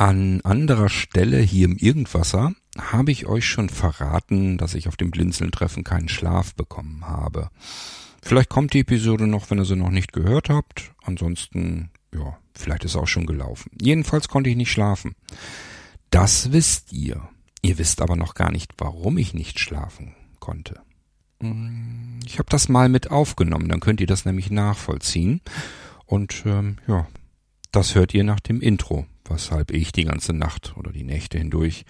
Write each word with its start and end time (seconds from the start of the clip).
An 0.00 0.40
anderer 0.44 0.88
Stelle 0.88 1.40
hier 1.40 1.66
im 1.66 1.76
Irgendwasser 1.76 2.54
habe 2.78 3.12
ich 3.12 3.26
euch 3.26 3.44
schon 3.44 3.68
verraten, 3.68 4.56
dass 4.56 4.72
ich 4.72 4.88
auf 4.88 4.96
dem 4.96 5.10
Blinzeln-Treffen 5.10 5.84
keinen 5.84 6.08
Schlaf 6.08 6.54
bekommen 6.54 7.06
habe. 7.06 7.50
Vielleicht 8.22 8.48
kommt 8.48 8.72
die 8.72 8.80
Episode 8.80 9.26
noch, 9.26 9.50
wenn 9.50 9.58
ihr 9.58 9.66
sie 9.66 9.76
noch 9.76 9.90
nicht 9.90 10.14
gehört 10.14 10.48
habt. 10.48 10.92
Ansonsten, 11.02 11.90
ja, 12.14 12.38
vielleicht 12.54 12.86
ist 12.86 12.96
auch 12.96 13.08
schon 13.08 13.26
gelaufen. 13.26 13.70
Jedenfalls 13.78 14.28
konnte 14.28 14.48
ich 14.48 14.56
nicht 14.56 14.72
schlafen. 14.72 15.16
Das 16.08 16.50
wisst 16.50 16.94
ihr. 16.94 17.28
Ihr 17.60 17.76
wisst 17.76 18.00
aber 18.00 18.16
noch 18.16 18.32
gar 18.32 18.50
nicht, 18.50 18.72
warum 18.78 19.18
ich 19.18 19.34
nicht 19.34 19.60
schlafen 19.60 20.14
konnte. 20.38 20.80
Ich 22.24 22.38
habe 22.38 22.48
das 22.48 22.70
mal 22.70 22.88
mit 22.88 23.10
aufgenommen, 23.10 23.68
dann 23.68 23.80
könnt 23.80 24.00
ihr 24.00 24.06
das 24.06 24.24
nämlich 24.24 24.50
nachvollziehen. 24.50 25.42
Und 26.06 26.42
ähm, 26.46 26.78
ja, 26.86 27.06
das 27.72 27.94
hört 27.94 28.14
ihr 28.14 28.24
nach 28.24 28.40
dem 28.40 28.60
Intro 28.60 29.06
weshalb 29.30 29.70
ich 29.70 29.92
die 29.92 30.04
ganze 30.04 30.32
Nacht 30.32 30.74
oder 30.76 30.92
die 30.92 31.04
Nächte 31.04 31.38
hindurch 31.38 31.84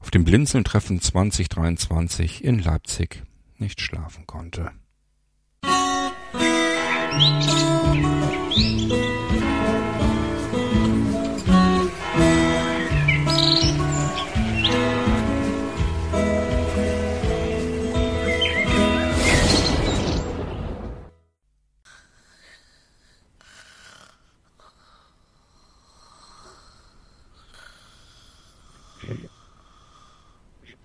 auf 0.00 0.10
dem 0.10 0.24
Blinzeln-Treffen 0.24 1.00
2023 1.00 2.44
in 2.44 2.58
Leipzig 2.58 3.22
nicht 3.56 3.80
schlafen 3.80 4.26
konnte. 4.26 4.70
Musik 7.16 9.43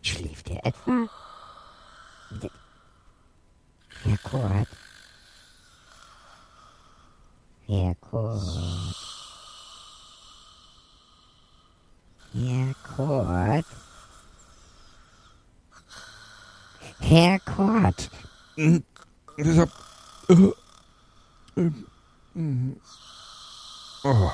Schläft 0.00 0.48
er 0.50 0.64
etwa? 0.64 1.08
Herr 4.04 4.18
Kurt. 4.18 4.68
Herr 7.66 7.94
Kurt. 7.96 8.96
Herr 12.32 12.74
Kurt. 12.96 13.66
Herr 17.08 17.38
Kurt. 17.40 18.10
Deshalb. 19.38 19.70
Äh, 20.28 20.50
äh, 21.56 21.70
oh. 24.04 24.30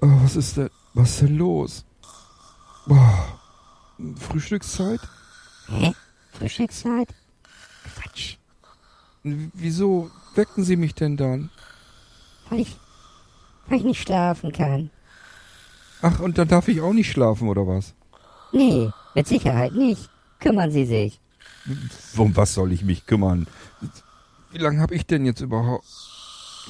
Oh, 0.00 0.06
was 0.22 0.34
ist 0.34 0.56
denn? 0.56 0.70
Was 0.94 1.10
ist 1.10 1.22
denn 1.22 1.36
los? 1.36 1.84
Oh. 2.88 2.96
Frühstückszeit? 4.16 5.00
Hä? 5.68 5.94
Frühstückszeit? 6.32 7.14
Quatsch. 7.94 8.36
Wieso 9.22 10.10
wecken 10.34 10.64
Sie 10.64 10.76
mich 10.76 10.94
denn 10.94 11.16
dann? 11.16 11.50
Weil 12.50 12.60
ich, 12.60 12.76
weil 13.68 13.78
ich 13.78 13.84
nicht 13.84 14.02
schlafen 14.02 14.50
kann. 14.50 14.90
Ach, 16.02 16.18
und 16.18 16.36
dann 16.36 16.48
darf 16.48 16.66
ich 16.66 16.80
auch 16.80 16.92
nicht 16.92 17.12
schlafen, 17.12 17.48
oder 17.48 17.64
was? 17.66 17.94
Nee, 18.50 18.90
mit 19.14 19.28
Sicherheit 19.28 19.72
nicht. 19.72 20.10
Kümmern 20.40 20.70
Sie 20.70 20.84
sich. 20.84 21.20
Um 22.16 22.36
was 22.36 22.54
soll 22.54 22.72
ich 22.72 22.82
mich 22.82 23.06
kümmern? 23.06 23.46
Wie 24.52 24.58
lange 24.58 24.80
habe 24.80 24.94
ich 24.94 25.06
denn 25.06 25.26
jetzt 25.26 25.40
überhaupt... 25.40 25.84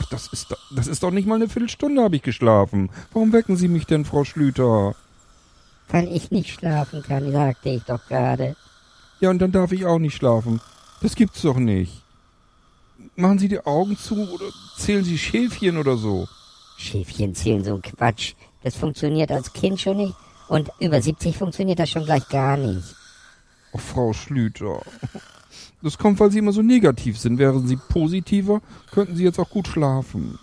Ach, 0.00 0.06
das 0.10 0.28
ist, 0.28 0.50
doch, 0.50 0.58
das 0.74 0.86
ist 0.86 1.02
doch 1.02 1.10
nicht 1.10 1.26
mal 1.26 1.36
eine 1.36 1.48
Viertelstunde 1.48 2.02
habe 2.02 2.16
ich 2.16 2.22
geschlafen. 2.22 2.90
Warum 3.12 3.32
wecken 3.32 3.56
Sie 3.56 3.68
mich 3.68 3.84
denn, 3.86 4.04
Frau 4.04 4.24
Schlüter? 4.24 4.94
Weil 5.88 6.08
ich 6.08 6.30
nicht 6.30 6.54
schlafen 6.54 7.02
kann, 7.02 7.32
sagte 7.32 7.70
ich 7.70 7.82
doch 7.82 8.06
gerade. 8.06 8.54
Ja, 9.20 9.30
und 9.30 9.40
dann 9.40 9.52
darf 9.52 9.72
ich 9.72 9.86
auch 9.86 9.98
nicht 9.98 10.14
schlafen. 10.14 10.60
Das 11.00 11.14
gibt's 11.14 11.42
doch 11.42 11.56
nicht. 11.56 12.02
Machen 13.16 13.38
Sie 13.38 13.48
die 13.48 13.64
Augen 13.64 13.96
zu 13.96 14.14
oder 14.14 14.46
zählen 14.76 15.04
Sie 15.04 15.18
Schäfchen 15.18 15.76
oder 15.76 15.96
so? 15.96 16.28
Schäfchen 16.76 17.34
zählen 17.34 17.64
so 17.64 17.74
ein 17.74 17.82
Quatsch. 17.82 18.34
Das 18.62 18.76
funktioniert 18.76 19.30
als 19.32 19.52
Kind 19.52 19.80
schon 19.80 19.96
nicht 19.96 20.14
und 20.48 20.70
über 20.78 21.00
70 21.00 21.36
funktioniert 21.36 21.78
das 21.78 21.90
schon 21.90 22.04
gleich 22.04 22.28
gar 22.28 22.56
nicht. 22.56 22.94
Oh, 23.72 23.78
Frau 23.78 24.12
Schlüter. 24.12 24.82
Das 25.82 25.98
kommt, 25.98 26.18
weil 26.20 26.30
Sie 26.30 26.38
immer 26.38 26.52
so 26.52 26.62
negativ 26.62 27.18
sind. 27.18 27.38
Wären 27.38 27.66
Sie 27.66 27.76
positiver, 27.76 28.60
könnten 28.90 29.16
Sie 29.16 29.24
jetzt 29.24 29.38
auch 29.38 29.50
gut 29.50 29.68
schlafen. 29.68 30.38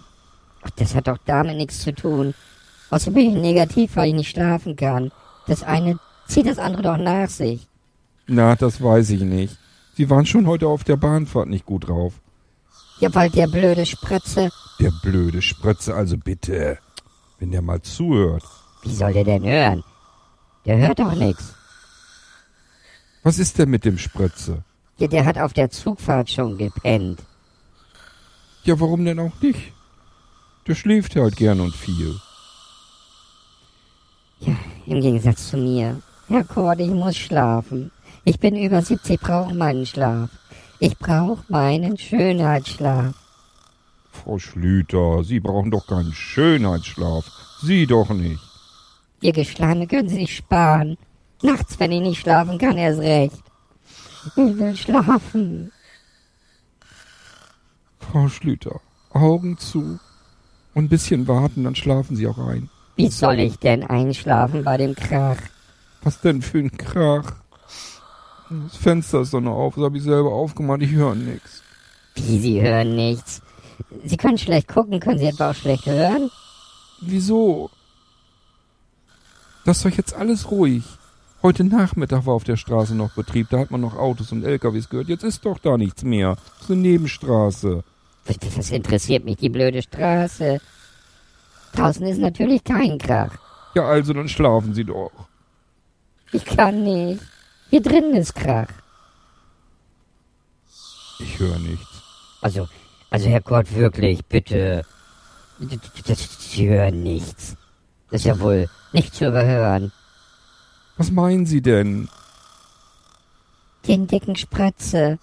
Ach, 0.62 0.70
das 0.78 0.96
hat 0.96 1.08
doch 1.08 1.18
damit 1.26 1.58
nichts 1.58 1.82
zu 1.82 1.94
tun. 1.94 2.34
Außerdem 2.90 3.14
bin 3.14 3.36
ich 3.36 3.42
negativ, 3.42 3.96
weil 3.96 4.10
ich 4.10 4.16
nicht 4.16 4.30
schlafen 4.30 4.76
kann. 4.76 5.12
Das 5.48 5.64
eine 5.64 6.00
zieht 6.28 6.48
das 6.48 6.58
andere 6.58 6.84
doch 6.84 6.98
nach 6.98 7.30
sich. 7.30 7.68
Na, 8.28 8.56
das 8.56 8.82
weiß 8.82 9.10
ich 9.12 9.22
nicht. 9.22 9.58
Sie 9.96 10.10
waren 10.10 10.26
schon 10.26 10.48
heute 10.48 10.68
auf 10.68 10.84
der 10.84 10.98
Bahnfahrt 10.98 11.48
nicht 11.48 11.66
gut 11.66 11.88
drauf. 11.88 12.14
Ja, 13.00 13.14
weil 13.14 13.30
der 13.30 13.48
blöde 13.48 13.86
Spritze. 13.86 14.50
Der 14.80 14.92
blöde 15.04 15.42
Spritze, 15.42 15.94
also 15.94 16.18
bitte. 16.18 16.80
Wenn 17.40 17.52
der 17.52 17.62
mal 17.62 17.82
zuhört. 17.82 18.44
Wie 18.84 18.94
soll 18.94 19.14
der 19.14 19.24
denn 19.24 19.44
hören? 19.44 19.84
Der 20.66 20.78
hört 20.78 21.00
doch 21.00 21.14
nix. 21.14 21.54
Was 23.26 23.40
ist 23.40 23.58
denn 23.58 23.72
mit 23.72 23.86
dem 23.86 23.98
Spritze? 23.98 24.64
Ja, 25.00 25.08
der 25.08 25.26
hat 25.26 25.40
auf 25.40 25.52
der 25.52 25.72
Zugfahrt 25.72 26.30
schon 26.30 26.60
gepennt. 26.60 27.24
Ja, 28.64 28.80
warum 28.80 29.04
denn 29.04 29.20
auch 29.20 29.42
nicht? 29.42 29.74
Der 30.68 30.76
schläft 30.76 31.16
halt 31.16 31.36
gern 31.36 31.60
und 31.60 31.76
viel. 31.76 32.20
Ja, 34.42 34.56
im 34.86 35.02
Gegensatz 35.02 35.50
zu 35.50 35.58
mir. 35.58 36.00
Herr 36.28 36.44
Kord, 36.44 36.80
ich 36.80 36.92
muss 36.92 37.18
schlafen. 37.18 37.90
Ich 38.26 38.40
bin 38.40 38.56
über 38.56 38.84
70, 38.84 39.20
brauche 39.20 39.56
meinen 39.56 39.88
Schlaf. 39.88 40.30
Ich 40.78 40.96
brauche 41.00 41.44
meinen 41.48 41.98
Schönheitsschlaf. 41.98 43.16
Frau 44.12 44.38
Schlüter, 44.38 45.24
Sie 45.24 45.40
brauchen 45.40 45.72
doch 45.72 45.88
keinen 45.88 46.14
Schönheitsschlaf. 46.14 47.26
Sie 47.64 47.88
doch 47.88 48.10
nicht. 48.12 48.44
Ihr 49.22 49.34
Geschleime 49.34 49.88
können 49.88 50.10
Sie 50.10 50.18
sich 50.18 50.36
sparen. 50.36 50.96
Nachts, 51.42 51.80
wenn 51.80 51.92
ich 51.92 52.02
nicht 52.02 52.22
schlafen 52.22 52.58
kann, 52.58 52.78
erst 52.78 53.00
recht. 53.00 53.44
Ich 54.26 54.36
will 54.36 54.76
schlafen. 54.76 55.72
Frau 58.00 58.28
Schlüter, 58.30 58.80
Augen 59.12 59.58
zu 59.58 60.00
und 60.74 60.86
ein 60.86 60.90
bisschen 60.90 61.28
warten, 61.28 61.64
dann 61.64 61.76
schlafen 61.76 62.16
Sie 62.16 62.28
auch 62.28 62.38
ein. 62.38 62.70
Wie 62.96 63.10
soll 63.10 63.40
ich 63.40 63.58
denn 63.60 63.84
einschlafen 63.84 64.64
bei 64.64 64.78
dem 64.78 64.96
Krach? 64.96 65.38
Was 66.02 66.22
denn 66.22 66.42
für 66.42 66.60
ein 66.60 66.78
Krach? 66.78 67.34
Das 68.50 68.78
Fenster 68.78 69.22
ist 69.22 69.34
doch 69.34 69.42
noch 69.42 69.56
auf, 69.56 69.76
das 69.76 69.84
habe 69.86 69.98
ich 69.98 70.04
selber 70.04 70.32
aufgemacht, 70.32 70.82
ich 70.82 70.92
höre 70.92 71.16
nichts. 71.16 71.64
Wie, 72.16 72.40
Sie 72.40 72.62
hören 72.62 72.96
nichts? 72.96 73.42
Sie 74.04 74.18
können 74.18 74.38
schlecht 74.38 74.68
gucken, 74.68 75.00
können 75.00 75.20
Sie 75.20 75.26
etwa 75.26 75.52
auch 75.52 75.56
schlecht 75.56 75.86
hören? 75.86 76.30
Wieso? 77.02 77.70
Das 79.66 79.78
ist 79.78 79.86
doch 79.86 79.98
jetzt 79.98 80.14
alles 80.14 80.52
ruhig. 80.52 80.84
Heute 81.46 81.64
Nachmittag 81.64 82.26
war 82.26 82.34
auf 82.34 82.44
der 82.44 82.58
Straße 82.58 82.96
noch 82.96 83.12
Betrieb, 83.12 83.50
da 83.52 83.60
hat 83.60 83.70
man 83.70 83.80
noch 83.80 83.96
Autos 83.96 84.32
und 84.32 84.44
LKWs 84.44 84.90
gehört. 84.90 85.10
Jetzt 85.10 85.24
ist 85.24 85.46
doch 85.46 85.60
da 85.60 85.78
nichts 85.78 86.02
mehr. 86.02 86.38
Das 86.38 86.62
ist 86.64 86.72
eine 86.72 86.82
Nebenstraße. 86.82 87.84
Was 88.56 88.72
interessiert 88.72 89.26
mich 89.26 89.38
die 89.38 89.50
blöde 89.50 89.84
Straße? 89.84 90.60
Draußen 91.74 92.04
ist 92.08 92.18
natürlich 92.18 92.64
kein 92.64 92.98
Krach. 92.98 93.38
Ja, 93.76 93.84
also 93.86 94.12
dann 94.14 94.28
schlafen 94.28 94.74
Sie 94.74 94.86
doch. 94.86 95.12
Ich 96.32 96.44
kann 96.46 96.82
nicht. 96.82 97.22
Hier 97.70 97.84
drinnen 97.84 98.16
ist 98.16 98.34
Krach. 98.34 98.70
Ich 101.20 101.38
höre 101.38 101.60
nichts. 101.60 102.02
Also, 102.42 102.68
also 103.12 103.30
Herr 103.30 103.42
Kurt, 103.42 103.72
wirklich, 103.76 104.26
bitte. 104.26 104.84
Sie 105.60 106.70
hören 106.70 107.04
nichts. 107.04 107.56
Das 108.10 108.22
ist 108.22 108.26
ja 108.26 108.40
wohl 108.40 108.68
nicht 108.94 109.14
zu 109.14 109.28
überhören. 109.28 109.92
Was 110.98 111.12
meinen 111.12 111.46
Sie 111.46 111.62
denn? 111.62 112.10
Den 113.88 114.08
dicken 114.08 114.36
Spratze. 114.36 115.20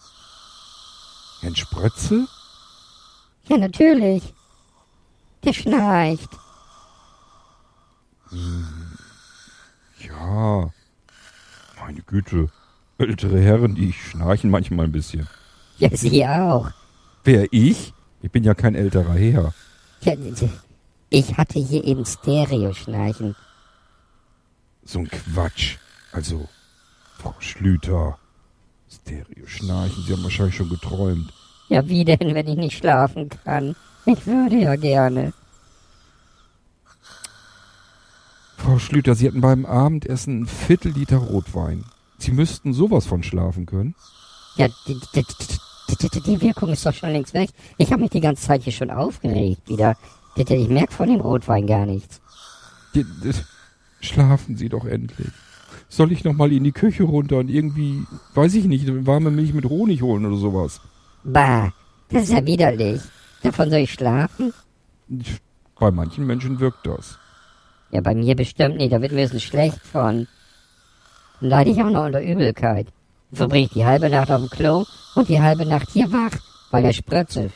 Ein 1.43 1.57
Spritze? 1.57 2.27
Ja, 3.49 3.59
natürlich. 3.59 4.23
Der 5.45 5.53
schnarcht. 5.53 6.29
Güte. 12.13 12.51
Ältere 12.99 13.41
Herren, 13.41 13.75
die 13.75 13.95
schnarchen 13.95 14.51
manchmal 14.51 14.85
ein 14.85 14.93
bisschen. 14.93 15.27
Ja, 15.79 15.89
Sie 15.97 16.27
auch. 16.27 16.71
Wer 17.25 17.51
ich? 17.51 17.95
Ich 18.21 18.31
bin 18.31 18.45
ja 18.45 18.53
kein 18.53 18.75
älterer 18.75 19.15
Herr. 19.15 19.55
Ja, 20.03 20.13
ich 21.09 21.39
hatte 21.39 21.59
hier 21.59 21.83
eben 21.85 22.05
Stereo-Schnarchen. 22.05 23.35
So 24.85 25.01
ein 25.01 25.09
Quatsch. 25.09 25.77
Also, 26.13 26.49
Frau 27.19 27.35
Schlüter. 27.39 28.19
Stereo 28.91 29.47
schnarchen, 29.47 30.05
Sie 30.05 30.13
haben 30.13 30.23
wahrscheinlich 30.23 30.57
schon 30.57 30.69
geträumt. 30.69 31.33
Ja, 31.69 31.89
wie 31.89 32.05
denn, 32.05 32.35
wenn 32.35 32.47
ich 32.47 32.57
nicht 32.57 32.77
schlafen 32.77 33.31
kann? 33.45 33.75
Ich 34.05 34.27
würde 34.27 34.57
ja 34.57 34.77
gerne. 34.77 35.33
Frau 38.59 38.79
Schlüter, 38.79 39.15
Sie 39.15 39.27
hatten 39.27 39.41
beim 39.41 39.65
Abendessen 39.65 40.43
ein 40.43 40.47
Viertel 40.47 40.93
Liter 40.93 41.17
Rotwein. 41.17 41.85
Sie 42.19 42.33
müssten 42.33 42.73
sowas 42.73 43.07
von 43.07 43.23
schlafen 43.23 43.67
können. 43.67 43.95
Ja, 44.57 44.69
die, 44.87 45.01
die, 45.15 45.25
die, 46.01 46.21
die 46.21 46.41
Wirkung 46.41 46.69
ist 46.71 46.85
doch 46.85 46.95
schon 46.95 47.11
längst 47.11 47.35
weg. 47.35 47.51
Ich 47.79 47.91
habe 47.91 48.03
mich 48.03 48.11
die 48.11 48.21
ganze 48.21 48.47
Zeit 48.47 48.63
hier 48.63 48.73
schon 48.73 48.91
aufgeregt 48.91 49.69
wieder. 49.69 49.97
Ich 50.37 50.69
merke 50.69 50.93
von 50.93 51.09
dem 51.09 51.21
Rotwein 51.21 51.67
gar 51.67 51.87
nichts. 51.87 52.21
Schlafen 54.03 54.57
Sie 54.57 54.69
doch 54.69 54.85
endlich. 54.85 55.31
Soll 55.89 56.13
ich 56.13 56.25
noch 56.25 56.35
mal 56.35 56.53
in 56.53 56.65
die 56.65 56.73
Küche 56.73 57.05
runter 57.05 57.39
und 57.39 57.49
irgendwie, 57.49 58.03
weiß 58.35 58.55
ich 58.55 58.65
nicht, 58.65 58.85
warme 59.07 59.31
Milch 59.31 59.55
mit 59.55 59.65
Honig 59.65 60.03
holen 60.03 60.27
oder 60.27 60.37
sowas? 60.37 60.81
Bah, 61.25 61.73
das 62.11 62.25
ist 62.25 62.33
ja 62.33 62.45
widerlich. 62.45 63.01
Davon 63.43 63.71
soll 63.71 63.81
ich 63.81 63.93
schlafen? 63.93 64.53
Bei 65.79 65.91
manchen 65.91 66.27
Menschen 66.27 66.61
wirkt 66.61 66.87
das. 66.87 67.19
Ja, 67.91 68.01
bei 68.01 68.15
mir 68.15 68.35
bestimmt 68.35 68.77
nicht. 68.77 68.93
Da 68.93 69.01
wird 69.01 69.13
mir 69.13 69.29
so 69.29 69.39
schlecht 69.39 69.81
von. 69.81 70.27
Dann 71.41 71.51
leide 71.51 71.71
ich 71.71 71.83
auch 71.83 71.91
noch 71.91 72.07
unter 72.07 72.23
Übelkeit. 72.23 72.89
Verbringe 73.33 73.67
ich 73.67 73.73
die 73.73 73.85
halbe 73.85 74.11
Nacht 74.11 74.31
auf 74.31 74.41
dem 74.41 74.51
Klo 74.51 74.85
und 75.15 75.29
die 75.29 75.41
halbe 75.41 75.65
Nacht 75.65 75.91
hier 75.91 76.11
wach, 76.13 76.39
weil 76.71 76.83
der 76.83 76.93
Sprötze 76.93 77.51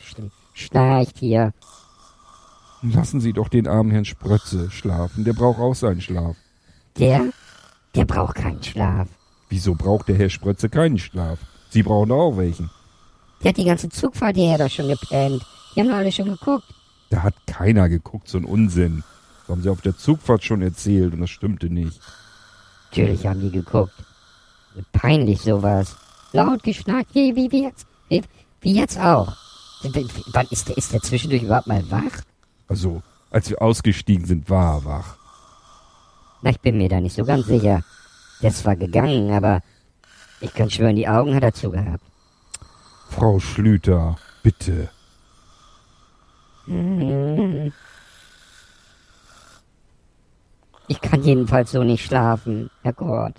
schnarcht 0.53 1.17
hier. 1.19 1.53
Lassen 2.81 3.19
Sie 3.19 3.33
doch 3.33 3.49
den 3.49 3.67
armen 3.67 3.91
Herrn 3.91 4.05
Sprötze 4.05 4.69
schlafen. 4.69 5.23
Der 5.23 5.33
braucht 5.33 5.59
auch 5.59 5.73
seinen 5.73 6.01
Schlaf. 6.01 6.35
Der? 6.97 7.31
Der 7.95 8.05
braucht 8.05 8.35
keinen 8.35 8.63
Schlaf. 8.63 9.07
Wieso 9.49 9.75
braucht 9.75 10.07
der 10.09 10.17
Herr 10.17 10.29
Sprötze 10.29 10.69
keinen 10.69 10.99
Schlaf? 10.99 11.39
Sie 11.69 11.83
brauchen 11.83 12.09
doch 12.09 12.19
auch 12.19 12.37
welchen. 12.37 12.69
Der 13.43 13.49
hat 13.49 13.57
die 13.57 13.65
ganze 13.65 13.89
Zugfahrt 13.89 14.35
hierher 14.35 14.57
doch 14.57 14.69
schon 14.69 14.87
gepennt. 14.87 15.43
Die 15.75 15.81
haben 15.81 15.91
alle 15.91 16.11
schon 16.11 16.25
geguckt. 16.25 16.65
Da 17.09 17.23
hat 17.23 17.35
keiner 17.47 17.89
geguckt, 17.89 18.27
so 18.27 18.37
ein 18.37 18.45
Unsinn. 18.45 19.03
Das 19.41 19.49
haben 19.49 19.61
sie 19.63 19.69
auf 19.69 19.81
der 19.81 19.97
Zugfahrt 19.97 20.43
schon 20.43 20.61
erzählt 20.61 21.13
und 21.13 21.21
das 21.21 21.29
stimmte 21.29 21.69
nicht. 21.69 21.99
Natürlich 22.89 23.25
haben 23.25 23.41
die 23.41 23.51
geguckt. 23.51 23.93
Peinlich 24.91 25.41
sowas. 25.41 25.95
Laut 26.33 26.63
geschnarcht, 26.63 27.13
wie, 27.13 27.35
wie, 27.35 27.51
wie 27.51 27.63
jetzt. 27.63 27.87
Wie, 28.09 28.21
wie 28.61 28.75
jetzt 28.75 28.99
auch. 28.99 29.35
Wann 29.83 30.47
ist 30.49 30.69
der, 30.69 30.77
ist 30.77 30.91
der 30.91 31.01
zwischendurch 31.01 31.43
überhaupt 31.43 31.67
mal 31.67 31.89
wach? 31.89 32.21
Also, 32.67 33.01
als 33.31 33.49
wir 33.49 33.61
ausgestiegen 33.61 34.25
sind, 34.25 34.49
war 34.49 34.75
er 34.75 34.85
wach. 34.85 35.17
Na, 36.41 36.49
ich 36.49 36.59
bin 36.59 36.77
mir 36.77 36.89
da 36.89 36.99
nicht 36.99 37.15
so 37.15 37.25
ganz 37.25 37.45
sicher. 37.47 37.83
Der 38.41 38.49
ist 38.49 38.59
zwar 38.59 38.75
gegangen, 38.75 39.31
aber 39.31 39.61
ich 40.41 40.53
kann 40.53 40.69
schwören, 40.69 40.95
die 40.95 41.07
Augen 41.07 41.33
hat 41.33 41.43
er 41.43 41.53
zugehabt. 41.53 42.03
Frau 43.09 43.39
Schlüter, 43.39 44.17
bitte. 44.43 44.89
Ich 50.87 51.01
kann 51.01 51.23
jedenfalls 51.23 51.71
so 51.71 51.83
nicht 51.83 52.05
schlafen, 52.05 52.69
Herr 52.83 52.93
Gott. 52.93 53.33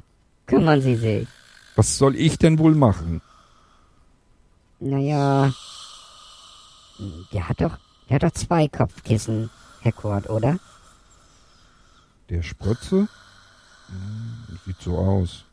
Kümmern 0.46 0.80
Sie 0.80 0.96
sich. 0.96 1.28
Was 1.76 1.98
soll 1.98 2.16
ich 2.16 2.38
denn 2.38 2.58
wohl 2.58 2.75
machen? 2.75 3.20
Naja, 4.80 5.52
der 7.32 7.48
hat 7.48 7.60
doch, 7.60 7.76
der 8.08 8.16
hat 8.16 8.22
doch 8.22 8.32
zwei 8.32 8.69
Kopfkissen, 8.69 9.50
Herr 9.81 9.93
Kurt, 9.93 10.28
oder? 10.28 10.58
Der 12.31 12.43
Sprötze? 12.43 13.08
Hm, 13.88 14.58
sieht 14.66 14.81
so 14.81 14.96
aus. 14.99 15.44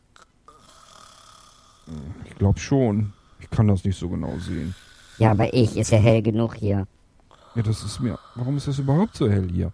Ich 2.24 2.34
glaub 2.36 2.58
schon. 2.58 3.12
Ich 3.38 3.50
kann 3.50 3.68
das 3.68 3.84
nicht 3.84 3.98
so 3.98 4.08
genau 4.08 4.38
sehen. 4.38 4.74
Ja, 5.18 5.30
aber 5.30 5.52
ich 5.54 5.76
ist 5.76 5.90
ja 5.90 5.98
hell 5.98 6.22
genug 6.22 6.56
hier. 6.56 6.86
Ja, 7.54 7.62
das 7.62 7.82
ist 7.82 8.00
mir. 8.00 8.18
Warum 8.34 8.56
ist 8.56 8.68
das 8.68 8.78
überhaupt 8.78 9.16
so 9.16 9.30
hell 9.30 9.48
hier? 9.50 9.72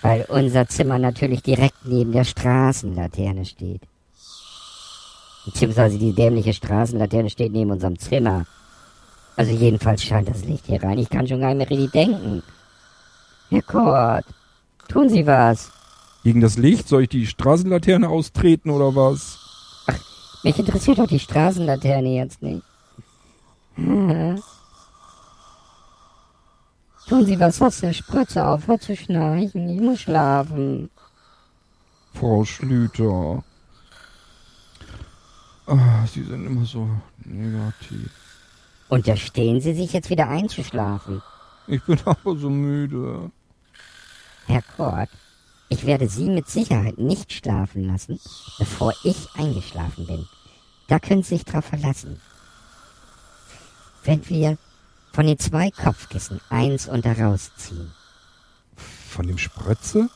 Weil 0.00 0.24
unser 0.28 0.66
Zimmer 0.66 0.98
natürlich 0.98 1.42
direkt 1.42 1.84
neben 1.84 2.12
der 2.12 2.24
Straßenlaterne 2.24 3.44
steht. 3.44 3.82
Beziehungsweise 5.44 5.98
die 5.98 6.14
dämliche 6.14 6.52
Straßenlaterne 6.52 7.30
steht 7.30 7.52
neben 7.52 7.70
unserem 7.70 7.98
Zimmer. 7.98 8.46
Also 9.36 9.52
jedenfalls 9.52 10.02
scheint 10.02 10.28
das 10.28 10.44
Licht 10.44 10.66
hier 10.66 10.82
rein. 10.82 10.98
Ich 10.98 11.08
kann 11.10 11.26
schon 11.26 11.40
gar 11.40 11.54
nicht 11.54 11.58
mehr 11.58 11.70
richtig 11.70 11.92
denken. 11.92 12.42
Herr 13.50 13.62
Kurt, 13.62 14.24
tun 14.88 15.08
Sie 15.08 15.26
was. 15.26 15.70
Gegen 16.24 16.40
das 16.40 16.56
Licht? 16.56 16.88
Soll 16.88 17.02
ich 17.02 17.08
die 17.08 17.26
Straßenlaterne 17.26 18.08
austreten 18.08 18.70
oder 18.70 18.94
was? 18.94 19.38
Ach, 19.88 19.98
mich 20.44 20.58
interessiert 20.58 20.98
doch 20.98 21.08
die 21.08 21.18
Straßenlaterne 21.18 22.14
jetzt 22.14 22.42
nicht. 22.42 22.62
Tun 23.76 24.42
Sie 27.26 27.40
was, 27.40 27.60
was 27.60 27.80
der 27.80 27.92
Spritze 27.92 28.46
aufhört 28.46 28.82
zu 28.82 28.94
schnarchen. 28.96 29.68
Ich 29.68 29.80
muss 29.80 30.00
schlafen. 30.00 30.90
Frau 32.14 32.44
Schlüter. 32.44 33.42
Ah, 35.66 36.06
Sie 36.06 36.22
sind 36.22 36.46
immer 36.46 36.64
so 36.64 36.88
negativ. 37.24 38.10
Unterstehen 38.92 39.62
Sie 39.62 39.72
sich 39.72 39.94
jetzt 39.94 40.10
wieder 40.10 40.28
einzuschlafen? 40.28 41.22
Ich 41.66 41.82
bin 41.84 41.98
aber 42.04 42.36
so 42.36 42.50
müde. 42.50 43.30
Herr 44.44 44.60
Kort, 44.60 45.08
ich 45.70 45.86
werde 45.86 46.10
Sie 46.10 46.28
mit 46.28 46.46
Sicherheit 46.46 46.98
nicht 46.98 47.32
schlafen 47.32 47.86
lassen, 47.86 48.20
bevor 48.58 48.92
ich 49.02 49.30
eingeschlafen 49.32 50.06
bin. 50.06 50.28
Da 50.88 50.98
können 50.98 51.22
Sie 51.22 51.36
sich 51.36 51.46
drauf 51.46 51.64
verlassen. 51.64 52.20
Wenn 54.04 54.28
wir 54.28 54.58
von 55.14 55.26
den 55.26 55.38
zwei 55.38 55.70
Kopfkissen 55.70 56.42
eins 56.50 56.86
unter 56.86 57.18
rausziehen. 57.18 57.92
Von 58.76 59.26
dem 59.26 59.38
Sprötze? 59.38 60.10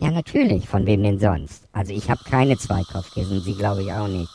Ja, 0.00 0.10
natürlich. 0.10 0.68
Von 0.68 0.86
wem 0.86 1.04
denn 1.04 1.20
sonst? 1.20 1.68
Also 1.72 1.92
ich 1.92 2.10
habe 2.10 2.24
keine 2.24 2.58
zwei 2.58 2.82
Kopfkissen, 2.82 3.42
Sie 3.42 3.54
glaube 3.54 3.84
ich 3.84 3.92
auch 3.92 4.08
nicht. 4.08 4.32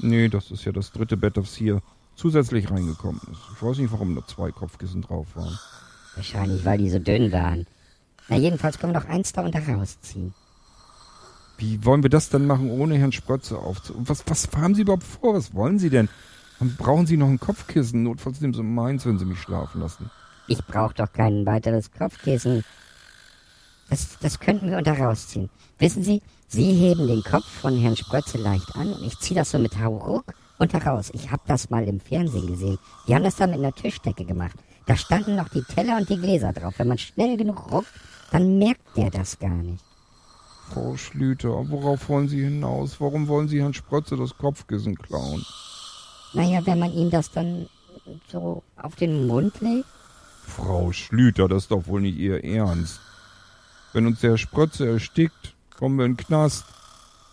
Nee, 0.00 0.28
das 0.28 0.50
ist 0.50 0.66
ja 0.66 0.72
das 0.72 0.92
dritte 0.92 1.16
Bett, 1.16 1.38
das 1.38 1.54
hier 1.54 1.80
zusätzlich 2.16 2.70
reingekommen 2.70 3.20
ist. 3.30 3.40
Ich 3.54 3.62
weiß 3.62 3.78
nicht, 3.78 3.92
warum 3.92 4.14
da 4.14 4.26
zwei 4.26 4.50
Kopfkissen 4.50 5.02
drauf 5.02 5.26
waren. 5.34 5.58
Wahrscheinlich, 6.14 6.64
weil 6.64 6.78
die 6.78 6.90
so 6.90 6.98
dünn 6.98 7.32
waren. 7.32 7.66
Na, 8.28 8.36
jedenfalls 8.36 8.78
können 8.78 8.92
wir 8.92 9.00
doch 9.00 9.08
eins 9.08 9.32
da 9.32 9.42
unter 9.42 9.66
rausziehen. 9.66 10.34
Wie 11.58 11.84
wollen 11.84 12.02
wir 12.02 12.10
das 12.10 12.28
dann 12.28 12.46
machen, 12.46 12.70
ohne 12.70 12.96
Herrn 12.96 13.12
Sprötze 13.12 13.58
aufzu... 13.58 13.94
Was, 13.98 14.24
was 14.26 14.48
haben 14.56 14.74
Sie 14.74 14.82
überhaupt 14.82 15.04
vor? 15.04 15.34
Was 15.34 15.54
wollen 15.54 15.78
Sie 15.78 15.90
denn? 15.90 16.08
Brauchen 16.78 17.06
Sie 17.06 17.16
noch 17.16 17.28
ein 17.28 17.40
Kopfkissen? 17.40 18.02
Notfalls 18.02 18.40
nehmen 18.40 18.54
Sie 18.54 18.62
meins, 18.62 19.06
wenn 19.06 19.18
Sie 19.18 19.24
mich 19.24 19.40
schlafen 19.40 19.80
lassen. 19.80 20.10
Ich 20.48 20.64
brauche 20.66 20.94
doch 20.94 21.12
kein 21.12 21.46
weiteres 21.46 21.90
Kopfkissen. 21.92 22.64
Das, 23.90 24.18
das 24.20 24.40
könnten 24.40 24.70
wir 24.70 24.78
unter 24.78 24.98
rausziehen. 24.98 25.50
Wissen 25.78 26.02
Sie, 26.02 26.22
Sie 26.48 26.72
heben 26.72 27.06
den 27.06 27.22
Kopf 27.22 27.46
von 27.46 27.78
Herrn 27.78 27.96
Sprötze 27.96 28.38
leicht 28.38 28.74
an 28.76 28.92
und 28.92 29.04
ich 29.04 29.18
ziehe 29.18 29.38
das 29.38 29.50
so 29.50 29.58
mit 29.58 29.78
Hauruck 29.78 30.34
unter 30.62 30.82
raus. 30.82 31.10
Ich 31.12 31.30
habe 31.30 31.42
das 31.46 31.70
mal 31.70 31.86
im 31.88 32.00
Fernsehen 32.00 32.46
gesehen. 32.46 32.78
Die 33.06 33.14
haben 33.14 33.24
das 33.24 33.36
da 33.36 33.46
mit 33.46 33.58
einer 33.58 33.74
Tischdecke 33.74 34.24
gemacht. 34.24 34.56
Da 34.86 34.96
standen 34.96 35.36
noch 35.36 35.48
die 35.48 35.62
Teller 35.62 35.96
und 35.96 36.08
die 36.08 36.18
Gläser 36.18 36.52
drauf. 36.52 36.74
Wenn 36.78 36.88
man 36.88 36.98
schnell 36.98 37.36
genug 37.36 37.70
ruckt, 37.72 37.92
dann 38.30 38.58
merkt 38.58 38.96
der 38.96 39.10
das 39.10 39.38
gar 39.38 39.50
nicht. 39.50 39.84
Frau 40.70 40.96
Schlüter, 40.96 41.68
worauf 41.68 42.08
wollen 42.08 42.28
Sie 42.28 42.42
hinaus? 42.42 43.00
Warum 43.00 43.28
wollen 43.28 43.48
Sie 43.48 43.60
Herrn 43.60 43.74
Sprötze 43.74 44.16
das 44.16 44.38
Kopfkissen 44.38 44.96
klauen? 44.96 45.44
Naja, 46.32 46.64
wenn 46.64 46.78
man 46.78 46.92
ihm 46.92 47.10
das 47.10 47.30
dann 47.30 47.68
so 48.28 48.62
auf 48.76 48.94
den 48.94 49.26
Mund 49.26 49.60
legt. 49.60 49.86
Frau 50.46 50.92
Schlüter, 50.92 51.48
das 51.48 51.64
ist 51.64 51.72
doch 51.72 51.86
wohl 51.88 52.00
nicht 52.00 52.16
Ihr 52.16 52.42
Ernst. 52.42 53.00
Wenn 53.92 54.06
uns 54.06 54.20
der 54.20 54.38
Sprötze 54.38 54.88
erstickt, 54.88 55.54
kommen 55.76 55.98
wir 55.98 56.06
in 56.06 56.12
den 56.12 56.24
Knast. 56.24 56.64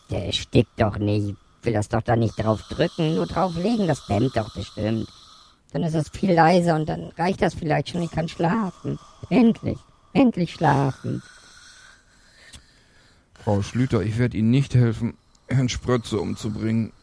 Der 0.10 0.26
erstickt 0.26 0.82
doch 0.82 0.98
nicht. 0.98 1.36
Ich 1.60 1.66
will 1.66 1.74
das 1.74 1.90
doch 1.90 2.02
da 2.02 2.16
nicht 2.16 2.38
drauf 2.38 2.62
drücken, 2.70 3.16
nur 3.16 3.28
drauflegen, 3.28 3.88
das 3.88 4.06
dämmt 4.06 4.36
doch 4.38 4.54
bestimmt. 4.54 5.10
Dann 5.72 5.84
ist 5.84 5.94
es 5.94 6.10
viel 6.10 6.34
leiser 6.34 6.76
und 6.76 6.88
dann 6.88 7.12
reicht 7.18 7.42
das 7.42 7.54
vielleicht 7.54 7.90
schon, 7.90 8.02
ich 8.02 8.12
kann 8.12 8.30
schlafen. 8.30 8.98
Endlich, 9.30 9.78
endlich 10.14 10.54
schlafen. 10.54 11.22
Frau 13.34 13.62
Schlüter, 13.62 14.02
ich 14.02 14.18
werde 14.18 14.38
Ihnen 14.38 14.52
nicht 14.52 14.74
helfen, 14.74 15.18
Herrn 15.48 15.70
Sprötze 15.70 16.20
umzubringen. 16.20 16.94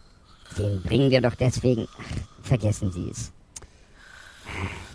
Den 0.57 0.83
bringen 0.83 1.11
wir 1.11 1.21
doch 1.21 1.35
deswegen. 1.35 1.87
Ach, 1.99 2.47
vergessen 2.47 2.91
Sie 2.93 3.09
es. 3.11 3.33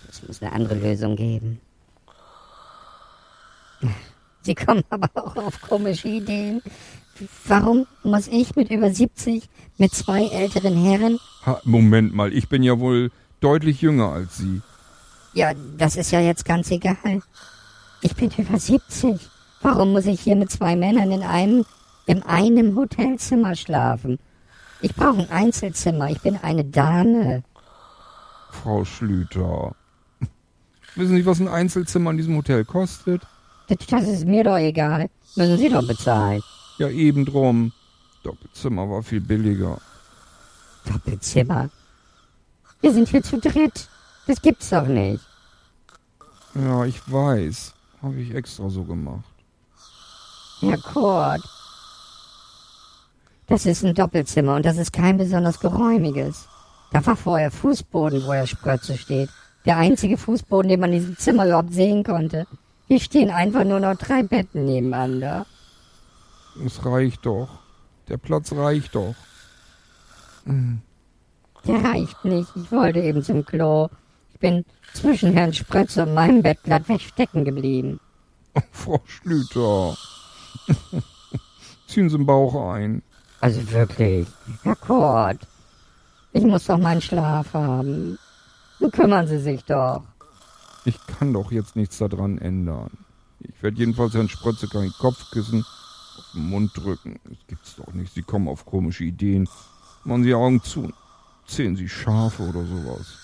Es 0.09 0.23
muss 0.27 0.41
eine 0.41 0.53
andere 0.53 0.75
Lösung 0.75 1.15
geben. 1.15 1.61
Sie 4.41 4.55
kommen 4.55 4.83
aber 4.89 5.09
auch 5.13 5.35
auf 5.35 5.61
komische 5.61 6.07
Ideen. 6.07 6.61
Warum 7.47 7.85
muss 8.03 8.27
ich 8.27 8.55
mit 8.55 8.71
über 8.71 8.91
70 8.91 9.49
mit 9.77 9.93
zwei 9.93 10.25
älteren 10.27 10.75
Herren? 10.83 11.19
Ha, 11.45 11.59
Moment 11.63 12.13
mal, 12.13 12.33
ich 12.33 12.49
bin 12.49 12.63
ja 12.63 12.79
wohl 12.79 13.11
deutlich 13.39 13.81
jünger 13.81 14.09
als 14.09 14.37
Sie. 14.37 14.61
Ja, 15.33 15.53
das 15.77 15.95
ist 15.95 16.11
ja 16.11 16.19
jetzt 16.19 16.45
ganz 16.45 16.71
egal. 16.71 17.21
Ich 18.01 18.15
bin 18.15 18.31
über 18.37 18.59
70. 18.59 19.19
Warum 19.61 19.93
muss 19.93 20.05
ich 20.05 20.21
hier 20.21 20.35
mit 20.35 20.51
zwei 20.51 20.75
Männern 20.75 21.11
in 21.11 21.23
einem, 21.23 21.65
in 22.05 22.23
einem 22.23 22.75
Hotelzimmer 22.75 23.55
schlafen? 23.55 24.19
Ich 24.81 24.95
brauche 24.95 25.19
ein 25.19 25.29
Einzelzimmer. 25.29 26.09
Ich 26.09 26.21
bin 26.21 26.37
eine 26.37 26.65
Dame. 26.65 27.43
Frau 28.49 28.83
Schlüter. 28.83 29.75
Wissen 30.95 31.15
Sie, 31.15 31.25
was 31.25 31.39
ein 31.39 31.47
Einzelzimmer 31.47 32.11
in 32.11 32.17
diesem 32.17 32.35
Hotel 32.35 32.65
kostet? 32.65 33.21
Das, 33.67 33.77
das 33.87 34.07
ist 34.07 34.25
mir 34.25 34.43
doch 34.43 34.57
egal. 34.57 35.09
Müssen 35.35 35.57
Sie 35.57 35.69
doch 35.69 35.87
bezahlen. 35.87 36.41
Ja, 36.81 36.89
eben 36.89 37.25
drum. 37.25 37.73
Doppelzimmer 38.23 38.89
war 38.89 39.03
viel 39.03 39.21
billiger. 39.21 39.79
Doppelzimmer? 40.87 41.69
Wir 42.81 42.91
sind 42.91 43.07
hier 43.07 43.21
zu 43.21 43.39
dritt. 43.39 43.87
Das 44.25 44.41
gibt's 44.41 44.71
doch 44.71 44.87
nicht. 44.87 45.23
Ja, 46.55 46.83
ich 46.85 46.99
weiß. 47.11 47.75
Habe 48.01 48.19
ich 48.19 48.33
extra 48.33 48.67
so 48.71 48.83
gemacht. 48.83 49.29
Herr 50.61 50.79
Kurt. 50.79 51.43
Das 53.45 53.67
ist 53.67 53.83
ein 53.83 53.93
Doppelzimmer 53.93 54.55
und 54.55 54.65
das 54.65 54.77
ist 54.77 54.91
kein 54.91 55.17
besonders 55.17 55.59
geräumiges. 55.59 56.47
Da 56.91 57.05
war 57.05 57.15
vorher 57.15 57.51
Fußboden, 57.51 58.25
wo 58.25 58.33
Herr 58.33 58.47
Sprötze 58.47 58.97
steht. 58.97 59.29
Der 59.65 59.77
einzige 59.77 60.17
Fußboden, 60.17 60.69
den 60.69 60.79
man 60.79 60.93
in 60.93 60.99
diesem 60.99 61.17
Zimmer 61.19 61.45
überhaupt 61.45 61.75
sehen 61.75 62.03
konnte. 62.03 62.47
Hier 62.87 62.99
stehen 62.99 63.29
einfach 63.29 63.65
nur 63.65 63.79
noch 63.79 63.95
drei 63.97 64.23
Betten 64.23 64.65
nebeneinander. 64.65 65.45
Es 66.65 66.85
reicht 66.85 67.25
doch. 67.25 67.49
Der 68.07 68.17
Platz 68.17 68.51
reicht 68.51 68.95
doch. 68.95 69.15
Der 70.45 71.83
reicht 71.83 72.25
nicht. 72.25 72.49
Ich 72.55 72.71
wollte 72.71 72.99
eben 72.99 73.23
zum 73.23 73.45
Klo. 73.45 73.89
Ich 74.33 74.39
bin 74.39 74.65
zwischen 74.93 75.33
Herrn 75.33 75.53
Sprötze 75.53 76.03
und 76.03 76.13
meinem 76.13 76.41
Bett 76.41 76.61
glattweg 76.63 77.01
stecken 77.01 77.45
geblieben. 77.45 77.99
Oh, 78.55 78.61
Frau 78.71 79.01
Schlüter. 79.05 79.95
Ziehen 81.87 82.09
Sie 82.09 82.17
den 82.17 82.25
Bauch 82.25 82.73
ein. 82.73 83.01
Also 83.39 83.71
wirklich, 83.71 84.27
Herr 84.63 84.75
Kurt. 84.75 85.47
Ich 86.33 86.43
muss 86.43 86.65
doch 86.65 86.77
meinen 86.77 87.01
Schlaf 87.01 87.53
haben. 87.53 88.17
Kümmern 88.91 89.27
Sie 89.27 89.39
sich 89.39 89.63
doch. 89.65 90.03
Ich 90.85 90.97
kann 91.05 91.33
doch 91.33 91.51
jetzt 91.51 91.75
nichts 91.75 91.97
daran 91.99 92.37
ändern. 92.39 92.89
Ich 93.39 93.61
werde 93.61 93.77
jedenfalls 93.77 94.13
Herrn 94.13 94.29
Sprötze 94.29 94.67
kein 94.67 94.91
Kopfkissen 94.99 95.65
Mund 96.33 96.71
drücken. 96.75 97.19
Das 97.25 97.37
gibt's 97.47 97.75
doch 97.75 97.93
nicht. 97.93 98.13
Sie 98.13 98.21
kommen 98.21 98.47
auf 98.47 98.65
komische 98.65 99.03
Ideen. 99.03 99.47
Machen 100.03 100.23
Sie 100.23 100.33
Augen 100.33 100.61
zu. 100.63 100.91
Zählen 101.47 101.75
Sie 101.75 101.89
Schafe 101.89 102.43
oder 102.43 102.65
sowas. 102.65 103.17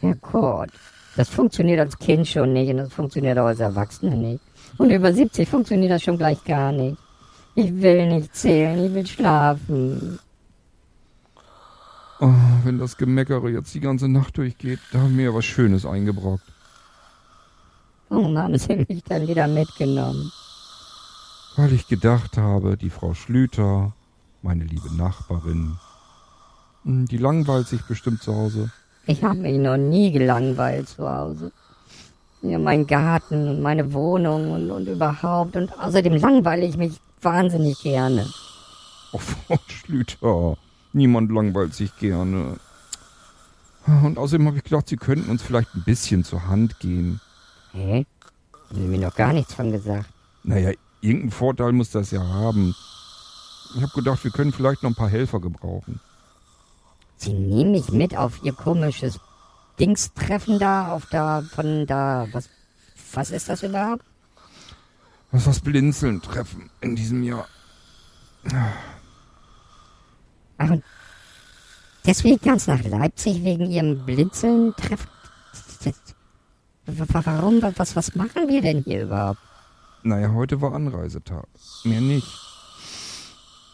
Herr 0.00 0.16
Kurt, 0.16 0.70
das 1.16 1.28
funktioniert 1.28 1.80
als 1.80 1.98
Kind 1.98 2.26
schon 2.26 2.52
nicht 2.52 2.70
und 2.70 2.78
das 2.78 2.92
funktioniert 2.92 3.38
auch 3.38 3.46
als 3.46 3.60
Erwachsener 3.60 4.16
nicht. 4.16 4.42
Und 4.78 4.90
über 4.90 5.12
70 5.12 5.48
funktioniert 5.48 5.92
das 5.92 6.02
schon 6.02 6.18
gleich 6.18 6.42
gar 6.44 6.72
nicht. 6.72 6.98
Ich 7.54 7.72
will 7.80 8.08
nicht 8.08 8.34
zählen, 8.34 8.84
ich 8.84 8.94
will 8.94 9.06
schlafen. 9.06 10.18
Oh, 12.20 12.32
wenn 12.64 12.78
das 12.78 12.96
Gemeckere 12.96 13.50
jetzt 13.50 13.74
die 13.74 13.80
ganze 13.80 14.08
Nacht 14.08 14.38
durchgeht, 14.38 14.78
da 14.92 15.00
haben 15.00 15.16
wir 15.18 15.26
ja 15.26 15.34
was 15.34 15.44
Schönes 15.44 15.84
eingebrockt. 15.84 16.44
Warum 18.08 18.36
haben 18.38 18.56
Sie 18.58 18.86
mich 18.88 19.02
dann 19.04 19.26
wieder 19.26 19.48
mitgenommen? 19.48 20.30
Weil 21.56 21.72
ich 21.72 21.86
gedacht 21.86 22.38
habe, 22.38 22.76
die 22.76 22.90
Frau 22.90 23.14
Schlüter, 23.14 23.92
meine 24.40 24.64
liebe 24.64 24.94
Nachbarin, 24.94 25.78
die 26.84 27.18
langweilt 27.18 27.68
sich 27.68 27.82
bestimmt 27.82 28.22
zu 28.22 28.34
Hause. 28.34 28.70
Ich 29.06 29.22
habe 29.22 29.38
mich 29.38 29.58
noch 29.58 29.76
nie 29.76 30.12
gelangweilt 30.12 30.88
zu 30.88 31.08
Hause. 31.08 31.52
Ja, 32.42 32.58
mein 32.58 32.86
Garten 32.86 33.48
und 33.48 33.60
meine 33.60 33.92
Wohnung 33.92 34.50
und, 34.50 34.70
und 34.70 34.88
überhaupt. 34.88 35.56
Und 35.56 35.78
außerdem 35.78 36.16
langweile 36.16 36.64
ich 36.66 36.76
mich 36.76 37.00
wahnsinnig 37.20 37.80
gerne. 37.82 38.26
Oh, 39.12 39.18
Frau 39.18 39.58
Schlüter, 39.68 40.56
niemand 40.92 41.30
langweilt 41.30 41.74
sich 41.74 41.96
gerne. 41.98 42.56
Und 43.86 44.16
außerdem 44.18 44.46
habe 44.46 44.56
ich 44.56 44.64
gedacht, 44.64 44.88
Sie 44.88 44.96
könnten 44.96 45.30
uns 45.30 45.42
vielleicht 45.42 45.74
ein 45.74 45.84
bisschen 45.84 46.24
zur 46.24 46.46
Hand 46.46 46.80
gehen. 46.80 47.20
Hä? 47.72 48.06
Haben 48.70 48.80
Sie 48.80 48.88
mir 48.88 48.98
noch 48.98 49.14
gar 49.14 49.32
nichts 49.32 49.54
von 49.54 49.70
gesagt. 49.70 50.08
Naja, 50.44 50.72
irgendeinen 51.02 51.30
Vorteil 51.30 51.72
muss 51.72 51.90
das 51.90 52.10
ja 52.10 52.22
haben. 52.22 52.74
Ich 53.74 53.82
habe 53.82 53.92
gedacht, 53.92 54.22
wir 54.24 54.30
können 54.30 54.52
vielleicht 54.52 54.82
noch 54.82 54.90
ein 54.90 54.94
paar 54.94 55.08
Helfer 55.08 55.40
gebrauchen. 55.40 56.00
Sie 57.16 57.32
nehmen 57.32 57.72
mich 57.72 57.90
mit 57.90 58.16
auf 58.16 58.42
Ihr 58.42 58.52
komisches 58.52 59.20
Dingstreffen 59.78 60.58
da, 60.58 60.92
auf 60.92 61.06
da, 61.06 61.42
von 61.42 61.86
da, 61.86 62.26
was, 62.32 62.48
was 63.12 63.30
ist 63.30 63.48
das 63.48 63.62
überhaupt? 63.62 64.04
Was 65.30 65.44
das 65.44 65.60
Blinzeln 65.60 66.20
treffen 66.20 66.70
in 66.80 66.96
diesem 66.96 67.22
Jahr. 67.22 67.46
Ach, 70.58 70.70
und 70.70 70.84
deswegen 72.04 72.40
ganz 72.40 72.66
nach 72.66 72.82
Leipzig 72.82 73.42
wegen 73.44 73.70
Ihrem 73.70 74.04
Blinzeln 74.04 74.74
treffen? 74.76 75.08
Warum? 76.86 77.62
Was, 77.76 77.96
was 77.96 78.14
machen 78.14 78.48
wir 78.48 78.60
denn 78.60 78.82
hier 78.84 79.04
überhaupt? 79.04 79.40
Naja, 80.04 80.32
heute 80.32 80.60
war 80.60 80.74
Anreisetag. 80.74 81.46
Mehr 81.84 82.00
nicht. 82.00 82.26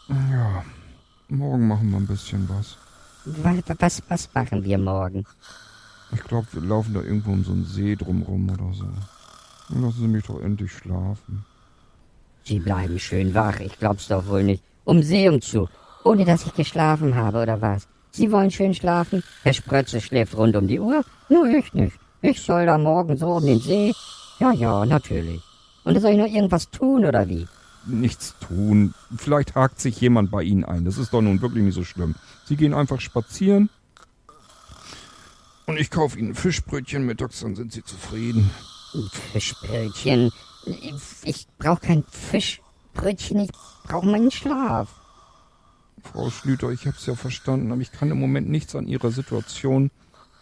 Ja, 0.07 0.63
morgen 1.27 1.67
machen 1.67 1.89
wir 1.89 1.97
ein 1.97 2.07
bisschen 2.07 2.47
was. 2.49 2.77
Was, 3.25 4.03
was, 4.07 4.29
machen 4.33 4.63
wir 4.63 4.77
morgen? 4.77 5.25
Ich 6.11 6.23
glaube, 6.23 6.47
wir 6.51 6.61
laufen 6.61 6.93
da 6.93 7.01
irgendwo 7.01 7.31
um 7.31 7.43
so 7.43 7.51
einen 7.51 7.65
See 7.65 7.95
drumrum 7.95 8.49
oder 8.49 8.73
so. 8.73 8.85
Lassen 9.69 10.01
Sie 10.01 10.07
mich 10.07 10.25
doch 10.25 10.39
endlich 10.41 10.71
schlafen. 10.71 11.45
Sie 12.43 12.59
bleiben 12.59 12.99
schön 12.99 13.33
wach, 13.33 13.59
ich 13.59 13.77
glaub's 13.77 14.07
doch 14.07 14.27
wohl 14.27 14.43
nicht. 14.43 14.63
Um 14.85 15.01
See 15.01 15.27
um 15.29 15.41
zu, 15.41 15.67
ohne 16.03 16.25
dass 16.25 16.45
ich 16.45 16.53
geschlafen 16.53 17.15
habe, 17.15 17.41
oder 17.41 17.61
was? 17.61 17.87
Sie 18.11 18.31
wollen 18.31 18.51
schön 18.51 18.73
schlafen? 18.73 19.23
Herr 19.43 19.53
Sprötze 19.53 19.99
schläft 19.99 20.35
rund 20.35 20.55
um 20.55 20.67
die 20.67 20.79
Uhr? 20.79 21.03
Nur 21.27 21.47
ich 21.47 21.73
nicht. 21.73 21.97
Ich 22.21 22.41
soll 22.41 22.65
da 22.65 22.77
morgen 22.77 23.17
so 23.17 23.33
um 23.33 23.45
den 23.45 23.59
See? 23.59 23.93
Ja, 24.39 24.51
ja, 24.51 24.85
natürlich. 24.85 25.41
Und 25.89 25.99
soll 26.01 26.11
ich 26.11 26.17
noch 26.17 26.27
irgendwas 26.27 26.69
tun, 26.69 27.03
oder 27.03 27.27
wie? 27.27 27.47
Nichts 27.87 28.35
tun. 28.39 28.93
Vielleicht 29.17 29.55
hakt 29.55 29.79
sich 29.79 29.99
jemand 29.99 30.29
bei 30.29 30.43
Ihnen 30.43 30.63
ein. 30.63 30.85
Das 30.85 30.99
ist 30.99 31.13
doch 31.13 31.21
nun 31.21 31.41
wirklich 31.41 31.63
nicht 31.63 31.73
so 31.73 31.83
schlimm. 31.83 32.13
Sie 32.45 32.55
gehen 32.55 32.75
einfach 32.75 33.01
spazieren. 33.01 33.69
Und 35.65 35.79
ich 35.79 35.89
kaufe 35.89 36.19
Ihnen 36.19 36.35
Fischbrötchen 36.35 37.07
mittags, 37.07 37.39
dann 37.39 37.55
sind 37.55 37.71
Sie 37.71 37.83
zufrieden. 37.83 38.51
Fischbrötchen. 39.31 40.31
Ich 41.23 41.47
brauche 41.57 41.81
kein 41.81 42.03
Fischbrötchen, 42.03 43.39
ich 43.39 43.51
brauche 43.83 44.05
meinen 44.05 44.29
Schlaf. 44.29 44.89
Frau 46.03 46.29
Schlüter, 46.29 46.69
ich 46.69 46.85
hab's 46.85 47.07
ja 47.07 47.15
verstanden, 47.15 47.71
aber 47.71 47.81
ich 47.81 47.91
kann 47.91 48.11
im 48.11 48.19
Moment 48.19 48.47
nichts 48.47 48.75
an 48.75 48.87
Ihrer 48.87 49.09
Situation 49.09 49.89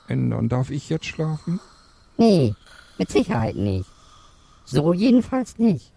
ändern. 0.09 0.49
Darf 0.49 0.71
ich 0.71 0.89
jetzt 0.89 1.05
schlafen? 1.05 1.61
Nee, 2.17 2.53
mit 2.97 3.09
Sicherheit 3.09 3.55
nicht. 3.55 3.89
So 4.67 4.93
jedenfalls 4.93 5.57
nicht. 5.57 5.93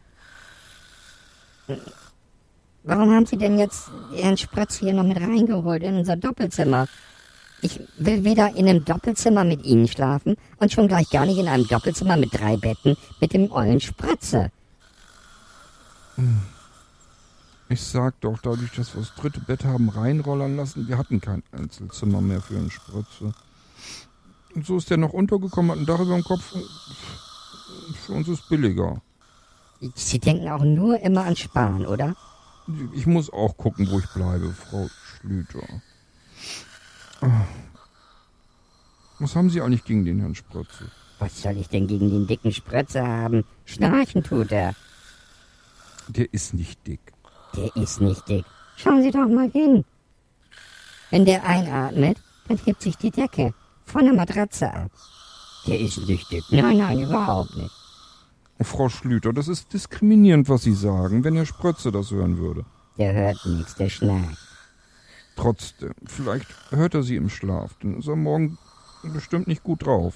Warum 2.85 3.11
haben 3.11 3.27
Sie 3.27 3.37
denn 3.37 3.59
jetzt 3.59 3.91
Herrn 4.15 4.37
Spratz 4.37 4.79
hier 4.79 4.93
noch 4.93 5.03
mit 5.03 5.21
reingeholt 5.21 5.83
in 5.83 5.99
unser 5.99 6.17
Doppelzimmer? 6.17 6.87
Ich 7.63 7.81
will 7.99 8.25
weder 8.25 8.55
in 8.55 8.69
einem 8.69 8.85
Doppelzimmer 8.85 9.45
mit 9.45 9.65
Ihnen 9.65 9.89
schlafen 9.89 10.37
und 10.59 10.73
schon 10.73 10.87
gleich 10.87 11.11
gar 11.11 11.27
nicht 11.27 11.39
in 11.39 11.49
einem 11.49 11.67
Doppelzimmer 11.67 12.17
mit 12.17 12.33
drei 12.33 12.57
Betten 12.57 12.97
mit 13.21 13.35
dem 13.35 13.51
ollen 13.51 13.81
Spratze. 13.81 14.53
Ich 17.69 17.83
sag 17.83 18.21
doch, 18.21 18.39
dadurch, 18.41 18.71
dass 18.77 18.95
wir 18.95 19.01
das 19.01 19.15
dritte 19.17 19.41
Bett 19.41 19.65
haben 19.65 19.89
reinrollern 19.89 20.57
lassen, 20.57 20.87
wir 20.87 20.97
hatten 20.97 21.21
kein 21.21 21.43
Einzelzimmer 21.51 22.21
mehr 22.21 22.41
für 22.41 22.57
einen 22.57 22.71
Spritze. 22.71 23.35
Und 24.55 24.65
so 24.65 24.77
ist 24.77 24.91
der 24.91 24.97
noch 24.97 25.13
untergekommen, 25.13 25.73
hat 25.73 25.79
ein 25.79 25.87
Dach 25.87 26.01
über 26.01 26.15
dem 26.15 26.25
Kopf. 26.25 26.55
Für 27.95 28.13
uns 28.13 28.29
ist 28.29 28.49
billiger. 28.49 29.01
Sie 29.95 30.19
denken 30.19 30.49
auch 30.49 30.63
nur 30.63 31.01
immer 31.01 31.25
an 31.25 31.37
Sparen, 31.37 31.87
oder? 31.87 32.15
Ich 32.95 33.07
muss 33.07 33.33
auch 33.33 33.57
gucken, 33.57 33.91
wo 33.91 33.99
ich 33.99 34.07
bleibe, 34.09 34.53
Frau 34.53 34.89
Schlüter. 34.89 35.67
Was 39.19 39.35
haben 39.35 39.51
Sie 39.51 39.61
eigentlich 39.61 39.85
gegen 39.85 40.05
den 40.05 40.21
Herrn 40.21 40.35
Spritze? 40.35 40.91
Was 41.19 41.43
soll 41.43 41.57
ich 41.57 41.69
denn 41.69 41.87
gegen 41.87 42.11
den 42.11 42.27
dicken 42.27 42.53
Spritze 42.53 43.07
haben? 43.07 43.45
Schnarchen 43.65 44.23
tut 44.23 44.53
er. 44.53 44.75
Der 46.09 46.33
ist 46.33 46.55
nicht 46.55 46.87
dick. 46.87 47.01
Der 47.57 47.75
ist 47.77 48.01
nicht 48.01 48.27
dick. 48.29 48.45
Schauen 48.77 49.03
Sie 49.03 49.11
doch 49.11 49.29
mal 49.29 49.51
hin. 49.51 49.85
Wenn 51.11 51.25
der 51.25 51.45
einatmet, 51.45 52.19
dann 52.49 52.59
hebt 52.59 52.83
sich 52.83 52.97
die 52.97 53.11
Decke 53.11 53.53
von 53.85 54.05
der 54.05 54.15
Matratze 54.15 54.73
ab. 54.73 54.91
Der 55.67 55.79
ist 55.79 55.99
nicht 56.07 56.31
dick. 56.31 56.45
Nein, 56.51 56.79
nein, 56.79 57.01
überhaupt 57.01 57.55
nicht. 57.57 57.75
Frau 58.63 58.89
Schlüter, 58.89 59.33
das 59.33 59.49
ist 59.49 59.73
diskriminierend, 59.73 60.49
was 60.49 60.63
Sie 60.63 60.75
sagen, 60.75 61.25
wenn 61.25 61.35
Herr 61.37 61.47
Sprötze 61.47 61.91
das 61.93 62.11
hören 62.11 62.39
würde. 62.39 62.65
der 62.99 63.13
hört 63.15 63.45
nichts, 63.47 63.75
der 63.77 63.89
schnarcht. 63.89 64.39
Trotzdem, 65.37 65.95
vielleicht 66.07 66.47
hört 66.71 66.95
er 66.95 67.03
sie 67.03 67.17
im 67.17 67.31
Schlaf, 67.31 67.75
dann 67.81 67.99
ist 67.99 68.09
er 68.09 68.17
morgen 68.17 68.59
bestimmt 69.03 69.49
nicht 69.49 69.63
gut 69.63 69.87
drauf. 69.87 70.15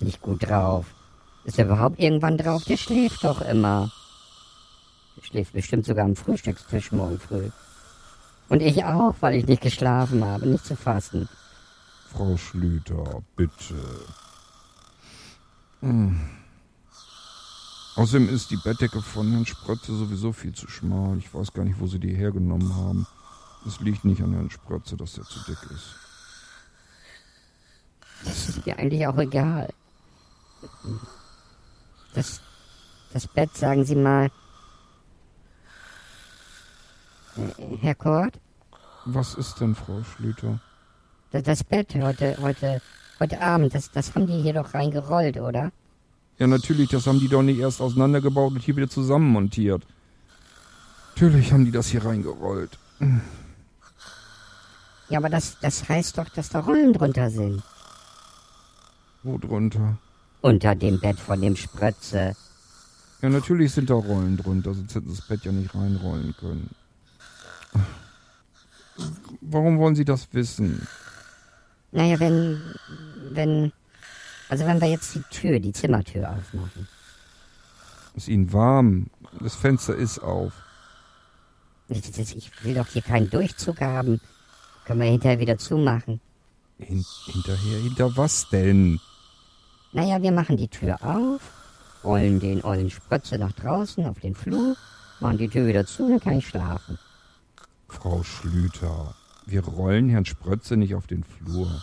Nicht 0.00 0.20
gut 0.20 0.46
drauf. 0.46 0.86
Ist 1.44 1.58
er 1.58 1.64
überhaupt 1.64 1.98
irgendwann 1.98 2.36
drauf? 2.36 2.64
Der 2.64 2.76
schläft 2.76 3.24
doch 3.24 3.40
immer. 3.40 3.90
Der 5.16 5.22
schläft 5.24 5.54
bestimmt 5.54 5.86
sogar 5.86 6.04
am 6.04 6.16
Frühstückstisch 6.16 6.92
morgen 6.92 7.18
früh. 7.18 7.48
Und 8.50 8.60
ich 8.60 8.84
auch, 8.84 9.14
weil 9.20 9.36
ich 9.36 9.46
nicht 9.46 9.62
geschlafen 9.62 10.22
habe, 10.24 10.46
nicht 10.46 10.66
zu 10.66 10.76
fassen. 10.76 11.28
Frau 12.12 12.36
Schlüter, 12.36 13.22
bitte. 13.36 13.74
Hm. 15.80 16.20
Außerdem 17.96 18.28
ist 18.28 18.50
die 18.50 18.58
Bettdecke 18.58 19.00
von 19.00 19.30
Herrn 19.30 19.46
Sprötze 19.46 19.96
sowieso 19.96 20.30
viel 20.30 20.52
zu 20.52 20.68
schmal. 20.68 21.16
Ich 21.16 21.32
weiß 21.32 21.54
gar 21.54 21.64
nicht, 21.64 21.80
wo 21.80 21.86
sie 21.86 21.98
die 21.98 22.14
hergenommen 22.14 22.76
haben. 22.76 23.06
Es 23.66 23.80
liegt 23.80 24.04
nicht 24.04 24.22
an 24.22 24.34
Herrn 24.34 24.50
Sprötze, 24.50 24.98
dass 24.98 25.14
der 25.14 25.24
zu 25.24 25.38
dick 25.48 25.58
ist. 25.70 25.96
Das 28.24 28.50
ist 28.50 28.66
mir 28.66 28.78
eigentlich 28.78 29.06
auch 29.06 29.16
egal. 29.16 29.72
Das, 32.12 32.42
das 33.14 33.26
Bett, 33.26 33.56
sagen 33.56 33.84
Sie 33.84 33.96
mal. 33.96 34.30
Herr 37.80 37.94
Kort? 37.94 38.38
Was 39.06 39.34
ist 39.34 39.60
denn, 39.60 39.74
Frau 39.74 40.02
Schlüter? 40.02 40.60
Das, 41.30 41.42
das 41.44 41.64
Bett 41.64 41.94
heute, 41.94 42.36
heute, 42.42 42.82
heute 43.20 43.40
Abend, 43.40 43.74
das, 43.74 43.90
das 43.90 44.14
haben 44.14 44.26
die 44.26 44.42
hier 44.42 44.52
doch 44.52 44.74
reingerollt, 44.74 45.38
oder? 45.38 45.72
Ja, 46.38 46.46
natürlich, 46.46 46.90
das 46.90 47.06
haben 47.06 47.18
die 47.18 47.28
doch 47.28 47.42
nicht 47.42 47.58
erst 47.58 47.80
auseinandergebaut 47.80 48.52
und 48.52 48.62
hier 48.62 48.76
wieder 48.76 48.88
zusammenmontiert. 48.88 49.86
Natürlich 51.14 51.52
haben 51.52 51.64
die 51.64 51.70
das 51.70 51.88
hier 51.88 52.04
reingerollt. 52.04 52.78
Ja, 55.08 55.18
aber 55.18 55.30
das, 55.30 55.56
das 55.60 55.88
heißt 55.88 56.18
doch, 56.18 56.28
dass 56.28 56.50
da 56.50 56.60
Rollen 56.60 56.92
drunter 56.92 57.30
sind. 57.30 57.62
Wo 59.22 59.38
drunter? 59.38 59.98
Unter 60.42 60.74
dem 60.74 61.00
Bett 61.00 61.18
von 61.18 61.40
dem 61.40 61.56
Sprötze. 61.56 62.36
Ja, 63.22 63.30
natürlich 63.30 63.72
sind 63.72 63.88
da 63.88 63.94
Rollen 63.94 64.36
drunter, 64.36 64.74
sonst 64.74 64.94
hätten 64.94 65.08
sie 65.08 65.16
das 65.16 65.26
Bett 65.26 65.44
ja 65.44 65.52
nicht 65.52 65.74
reinrollen 65.74 66.34
können. 66.38 66.70
Warum 69.40 69.78
wollen 69.78 69.94
Sie 69.94 70.04
das 70.04 70.28
wissen? 70.32 70.86
Naja, 71.92 72.18
wenn, 72.20 72.60
wenn, 73.30 73.72
also 74.48 74.64
wenn 74.64 74.80
wir 74.80 74.88
jetzt 74.88 75.14
die 75.14 75.22
Tür, 75.30 75.60
die 75.60 75.72
Zimmertür 75.72 76.30
aufmachen. 76.30 76.88
Ist 78.14 78.28
Ihnen 78.28 78.52
warm? 78.52 79.10
Das 79.40 79.54
Fenster 79.54 79.94
ist 79.94 80.18
auf. 80.20 80.52
Ich, 81.88 82.50
will 82.64 82.74
doch 82.74 82.88
hier 82.88 83.02
keinen 83.02 83.30
Durchzug 83.30 83.80
haben. 83.80 84.20
Können 84.84 85.00
wir 85.00 85.10
hinterher 85.10 85.38
wieder 85.38 85.58
zumachen. 85.58 86.20
Hin 86.78 87.04
hinterher, 87.26 87.78
hinter 87.78 88.16
was 88.16 88.48
denn? 88.48 89.00
Naja, 89.92 90.20
wir 90.20 90.32
machen 90.32 90.56
die 90.56 90.68
Tür 90.68 90.98
auf, 91.02 91.40
rollen 92.04 92.40
den 92.40 92.62
ollen 92.64 92.90
Sprötze 92.90 93.38
nach 93.38 93.52
draußen 93.52 94.04
auf 94.06 94.20
den 94.20 94.34
Flur, 94.34 94.76
machen 95.20 95.38
die 95.38 95.48
Tür 95.48 95.66
wieder 95.66 95.86
zu, 95.86 96.08
dann 96.08 96.20
kann 96.20 96.38
ich 96.38 96.48
schlafen. 96.48 96.98
Frau 97.88 98.22
Schlüter, 98.22 99.14
wir 99.46 99.64
rollen 99.64 100.10
Herrn 100.10 100.26
Sprötze 100.26 100.76
nicht 100.76 100.94
auf 100.94 101.06
den 101.06 101.24
Flur. 101.24 101.82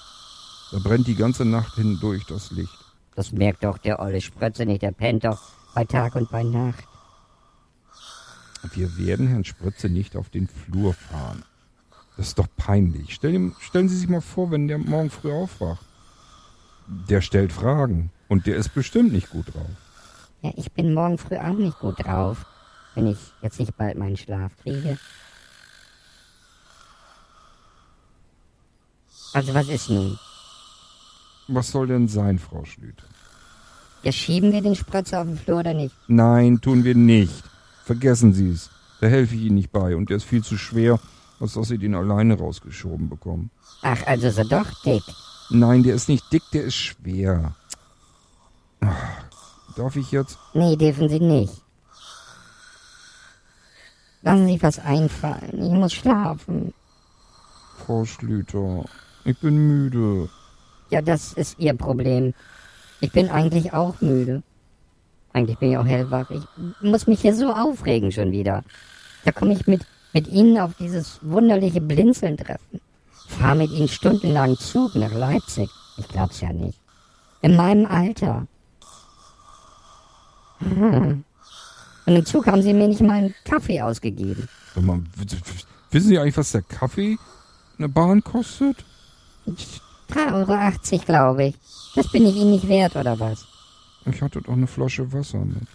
Da 0.74 0.80
brennt 0.80 1.06
die 1.06 1.14
ganze 1.14 1.46
Nacht 1.46 1.76
hindurch 1.76 2.26
das 2.26 2.50
Licht. 2.50 2.74
Das 3.14 3.32
merkt 3.32 3.64
doch 3.64 3.78
der 3.78 4.00
olle 4.00 4.22
Sprötze 4.22 4.66
nicht, 4.66 4.82
der 4.82 4.92
pennt 4.92 5.24
doch 5.24 5.40
bei 5.76 5.86
Tag 5.86 6.16
und 6.16 6.32
bei 6.32 6.42
Nacht. 6.42 6.84
Wir 8.74 8.98
werden 8.98 9.28
Herrn 9.28 9.46
Sprötze 9.46 9.88
nicht 9.88 10.16
auf 10.16 10.30
den 10.30 10.48
Flur 10.48 10.96
fahren. 10.96 11.44
Das 12.18 12.30
ist 12.30 12.40
doch 12.40 12.48
peinlich. 12.58 13.14
Stell 13.14 13.36
ihm, 13.36 13.56
stellen 13.60 13.88
Sie 13.88 13.98
sich 13.98 14.10
mal 14.10 14.22
vor, 14.22 14.50
wenn 14.50 14.68
der 14.68 14.80
morgen 14.80 15.12
früh 15.12 15.32
aufwacht. 15.32 15.86
Der 16.88 17.22
stellt 17.22 17.54
Fragen 17.54 18.10
und 18.28 18.48
der 18.48 18.56
ist 18.56 18.74
bestimmt 18.74 19.14
nicht 19.14 19.30
gut 19.30 19.54
drauf. 19.54 19.70
Ja, 20.42 20.54
ich 20.56 20.72
bin 20.72 20.96
morgen 20.96 21.20
früh 21.20 21.38
auch 21.38 21.54
nicht 21.54 21.78
gut 21.78 22.04
drauf, 22.04 22.48
wenn 22.96 23.06
ich 23.06 23.20
jetzt 23.44 23.60
nicht 23.60 23.78
bald 23.78 23.96
meinen 23.96 24.18
Schlaf 24.18 24.54
kriege. 24.64 24.98
Also 29.34 29.54
was 29.54 29.68
ist 29.68 29.92
nun? 29.92 30.18
Was 31.48 31.72
soll 31.72 31.88
denn 31.88 32.08
sein, 32.08 32.40
Frau 32.40 32.64
Schlüter? 32.64 33.06
Ja, 34.04 34.12
schieben 34.12 34.52
wir 34.52 34.62
den 34.62 34.76
Sprötze 34.76 35.20
auf 35.20 35.28
den 35.28 35.38
Flur 35.38 35.60
oder 35.60 35.74
nicht? 35.74 35.96
Nein, 36.08 36.60
tun 36.62 36.84
wir 36.84 36.96
nicht. 36.96 37.44
Vergessen 37.86 38.34
Sie 38.34 38.50
es. 38.50 38.70
Da 39.02 39.08
helfe 39.08 39.36
ich 39.36 39.42
Ihnen 39.42 39.56
nicht 39.56 39.72
bei 39.72 39.96
und 39.96 40.10
der 40.10 40.18
ist 40.18 40.24
viel 40.24 40.44
zu 40.44 40.58
schwer, 40.58 41.00
als 41.40 41.54
dass 41.54 41.68
Sie 41.68 41.78
den 41.78 41.96
alleine 41.96 42.38
rausgeschoben 42.38 43.10
bekommen. 43.10 43.50
Ach, 43.82 44.06
also 44.06 44.28
ist 44.28 44.38
er 44.38 44.46
doch 44.46 44.70
dick. 44.84 45.04
Nein, 45.50 45.84
der 45.84 45.96
ist 45.96 46.08
nicht 46.08 46.32
dick, 46.32 46.44
der 46.54 46.64
ist 46.64 46.76
schwer. 46.76 47.56
Darf 49.76 49.96
ich 49.96 50.12
jetzt? 50.12 50.38
Nee, 50.54 50.76
dürfen 50.76 51.10
Sie 51.10 51.20
nicht. 51.20 51.62
Lassen 54.22 54.48
Sie 54.48 54.62
was 54.62 54.80
einfallen. 54.80 55.62
Ich 55.62 55.72
muss 55.72 55.94
schlafen. 55.94 56.74
Frau 57.86 58.06
Schlüter, 58.06 58.86
ich 59.26 59.38
bin 59.40 59.68
müde. 59.68 60.30
Ja, 60.90 61.02
das 61.02 61.34
ist 61.34 61.60
Ihr 61.60 61.74
Problem. 61.74 62.34
Ich 63.00 63.12
bin 63.12 63.30
eigentlich 63.30 63.74
auch 63.74 64.00
müde. 64.02 64.44
Eigentlich 65.34 65.58
bin 65.58 65.72
ich 65.72 65.78
auch 65.78 65.86
hellwach. 65.86 66.30
Ich 66.30 66.44
muss 66.82 67.08
mich 67.08 67.22
hier 67.22 67.36
so 67.36 67.52
aufregen 67.52 68.12
schon 68.12 68.32
wieder. 68.32 68.64
Da 69.26 69.32
komme 69.32 69.54
ich 69.54 69.66
mit, 69.68 69.86
mit 70.14 70.28
Ihnen 70.28 70.60
auf 70.60 70.76
dieses 70.80 71.20
wunderliche 71.22 71.82
Blinzeln 71.82 72.38
treffen. 72.38 72.80
Fahr 73.28 73.56
mit 73.56 73.72
Ihnen 73.72 73.88
stundenlang 73.88 74.58
Zug 74.58 74.96
nach 74.96 75.12
Leipzig. 75.12 75.70
Ich 75.98 76.08
glaub's 76.08 76.42
ja 76.42 76.54
nicht. 76.54 76.80
In 77.42 77.56
meinem 77.56 77.86
Alter. 77.86 78.48
Hm. 80.60 81.24
Und 82.06 82.16
im 82.16 82.26
Zug 82.26 82.48
haben 82.48 82.62
Sie 82.62 82.74
mir 82.74 82.88
nicht 82.88 83.02
mal 83.02 83.14
einen 83.14 83.36
Kaffee 83.44 83.82
ausgegeben. 83.82 84.48
Wissen 85.92 86.08
Sie 86.08 86.20
eigentlich, 86.20 86.38
was 86.38 86.52
der 86.52 86.62
Kaffee 86.62 87.18
in 87.78 87.80
der 87.80 87.88
Bahn 87.88 88.24
kostet? 88.24 88.78
3,80 90.14 90.94
Euro, 90.94 91.06
glaube 91.06 91.44
ich. 91.46 91.56
Das 91.96 92.12
bin 92.12 92.26
ich 92.26 92.36
Ihnen 92.36 92.52
nicht 92.52 92.68
wert, 92.68 92.96
oder 92.96 93.20
was? 93.20 93.46
Ich 94.06 94.22
hatte 94.22 94.42
doch 94.42 94.54
eine 94.54 94.68
Flasche 94.68 95.12
Wasser 95.12 95.40
mit. 95.40 95.68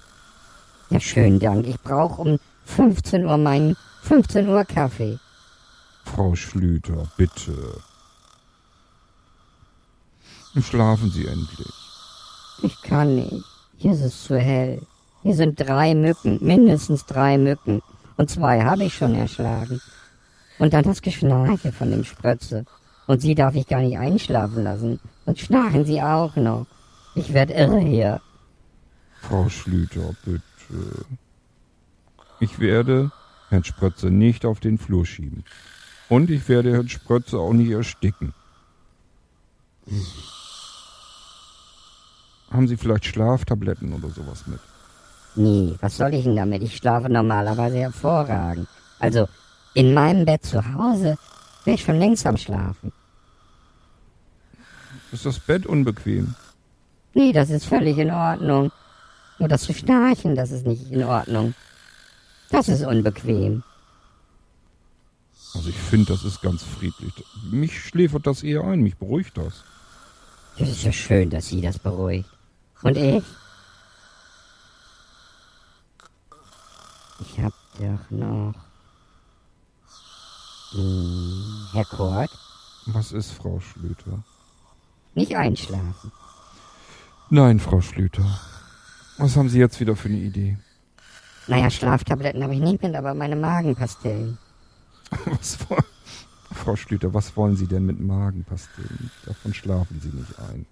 Ja, 0.90 1.00
schönen 1.00 1.38
Dank. 1.38 1.66
Ich 1.66 1.80
brauche 1.80 2.22
um 2.22 2.38
15 2.64 3.24
Uhr 3.24 3.36
meinen 3.36 3.76
15 4.02 4.48
Uhr 4.48 4.64
Kaffee. 4.64 5.18
Frau 6.04 6.34
Schlüter, 6.34 7.06
bitte. 7.16 7.80
Schlafen 10.60 11.10
Sie 11.10 11.26
endlich. 11.26 11.72
Ich 12.62 12.80
kann 12.82 13.14
nicht. 13.14 13.44
Hier 13.76 13.92
ist 13.92 14.00
es 14.00 14.24
zu 14.24 14.38
hell. 14.38 14.82
Hier 15.22 15.34
sind 15.34 15.60
drei 15.60 15.94
Mücken, 15.94 16.38
mindestens 16.40 17.06
drei 17.06 17.38
Mücken. 17.38 17.82
Und 18.16 18.30
zwei 18.30 18.64
habe 18.64 18.84
ich 18.84 18.94
schon 18.94 19.14
erschlagen. 19.14 19.80
Und 20.58 20.72
dann 20.72 20.84
das 20.84 21.02
Geschnarche 21.02 21.70
von 21.70 21.90
dem 21.90 22.04
Sprötze. 22.04 22.64
Und 23.08 23.22
sie 23.22 23.34
darf 23.34 23.54
ich 23.54 23.66
gar 23.66 23.80
nicht 23.80 23.98
einschlafen 23.98 24.62
lassen. 24.62 25.00
Und 25.24 25.38
schnarchen 25.38 25.86
sie 25.86 26.02
auch 26.02 26.36
noch. 26.36 26.66
Ich 27.14 27.32
werd 27.32 27.50
irre 27.50 27.80
hier. 27.80 28.20
Frau 29.22 29.48
Schlüter, 29.48 30.14
bitte. 30.26 31.06
Ich 32.38 32.60
werde 32.60 33.10
Herrn 33.48 33.64
Sprötze 33.64 34.10
nicht 34.10 34.44
auf 34.44 34.60
den 34.60 34.76
Flur 34.76 35.06
schieben. 35.06 35.42
Und 36.10 36.28
ich 36.28 36.50
werde 36.50 36.70
Herrn 36.72 36.90
Sprötze 36.90 37.38
auch 37.38 37.54
nicht 37.54 37.70
ersticken. 37.70 38.34
Haben 42.50 42.68
Sie 42.68 42.76
vielleicht 42.76 43.06
Schlaftabletten 43.06 43.94
oder 43.94 44.10
sowas 44.10 44.46
mit? 44.46 44.60
Nee, 45.34 45.74
was 45.80 45.96
soll 45.96 46.12
ich 46.12 46.24
denn 46.24 46.36
damit? 46.36 46.62
Ich 46.62 46.76
schlafe 46.76 47.08
normalerweise 47.08 47.78
hervorragend. 47.78 48.68
Also, 48.98 49.28
in 49.72 49.94
meinem 49.94 50.26
Bett 50.26 50.44
zu 50.44 50.62
Hause 50.74 51.16
wäre 51.64 51.74
ich 51.74 51.82
schon 51.82 51.98
längst 51.98 52.26
am 52.26 52.36
Schlafen. 52.36 52.92
Ist 55.12 55.24
das 55.24 55.38
Bett 55.38 55.66
unbequem? 55.66 56.34
Nee, 57.14 57.32
das 57.32 57.50
ist 57.50 57.64
völlig 57.64 57.98
in 57.98 58.10
Ordnung. 58.10 58.70
Nur 59.38 59.48
das 59.48 59.62
zu 59.62 59.72
schnarchen, 59.72 60.34
das 60.34 60.50
ist 60.50 60.66
nicht 60.66 60.90
in 60.90 61.04
Ordnung. 61.04 61.54
Das 62.50 62.68
ist 62.68 62.84
unbequem. 62.84 63.62
Also 65.54 65.70
ich 65.70 65.76
finde, 65.76 66.12
das 66.12 66.24
ist 66.24 66.42
ganz 66.42 66.62
friedlich. 66.62 67.12
Mich 67.50 67.80
schläfert 67.80 68.26
das 68.26 68.42
eher 68.42 68.64
ein, 68.64 68.80
mich 68.80 68.96
beruhigt 68.96 69.38
das. 69.38 69.64
Das 70.58 70.68
ist 70.68 70.82
ja 70.82 70.92
schön, 70.92 71.30
dass 71.30 71.48
Sie 71.48 71.60
das 71.60 71.78
beruhigt. 71.78 72.28
Und 72.82 72.96
ich? 72.96 73.24
Ich 77.20 77.40
hab 77.40 77.52
doch 77.78 78.10
noch... 78.10 78.54
Hm, 80.72 81.68
Herr 81.72 81.84
Kort, 81.86 82.30
Was 82.86 83.12
ist, 83.12 83.30
Frau 83.30 83.60
Schlüter? 83.60 84.22
Nicht 85.14 85.36
einschlafen. 85.36 86.12
Nein, 87.30 87.60
Frau 87.60 87.80
Schlüter. 87.80 88.24
Was 89.18 89.36
haben 89.36 89.48
Sie 89.48 89.58
jetzt 89.58 89.80
wieder 89.80 89.96
für 89.96 90.08
eine 90.08 90.18
Idee? 90.18 90.56
Naja, 91.46 91.70
Schlaftabletten 91.70 92.42
habe 92.42 92.54
ich 92.54 92.60
nicht 92.60 92.82
mit, 92.82 92.94
aber 92.94 93.14
meine 93.14 93.36
Magenpastillen. 93.36 94.38
Was 95.24 95.58
wollen, 95.68 95.82
Frau 96.52 96.76
Schlüter, 96.76 97.14
was 97.14 97.36
wollen 97.36 97.56
Sie 97.56 97.66
denn 97.66 97.86
mit 97.86 98.00
Magenpastillen? 98.00 99.10
Davon 99.24 99.54
schlafen 99.54 100.00
Sie 100.00 100.08
nicht 100.08 100.38
ein. 100.38 100.66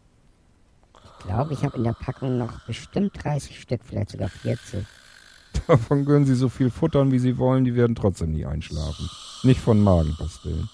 Ich 1.04 1.26
glaube, 1.26 1.54
ich 1.54 1.64
habe 1.64 1.76
in 1.78 1.84
der 1.84 1.94
Packung 1.94 2.38
noch 2.38 2.60
bestimmt 2.66 3.12
30 3.22 3.60
Stück, 3.60 3.80
vielleicht 3.84 4.10
sogar 4.10 4.28
40. 4.28 4.84
Davon 5.66 6.04
können 6.04 6.26
Sie 6.26 6.34
so 6.34 6.48
viel 6.48 6.70
futtern, 6.70 7.12
wie 7.12 7.18
Sie 7.18 7.38
wollen, 7.38 7.64
die 7.64 7.74
werden 7.74 7.96
trotzdem 7.96 8.32
nie 8.32 8.44
einschlafen. 8.44 9.08
Nicht 9.42 9.60
von 9.60 9.80
Magenpastillen. 9.82 10.68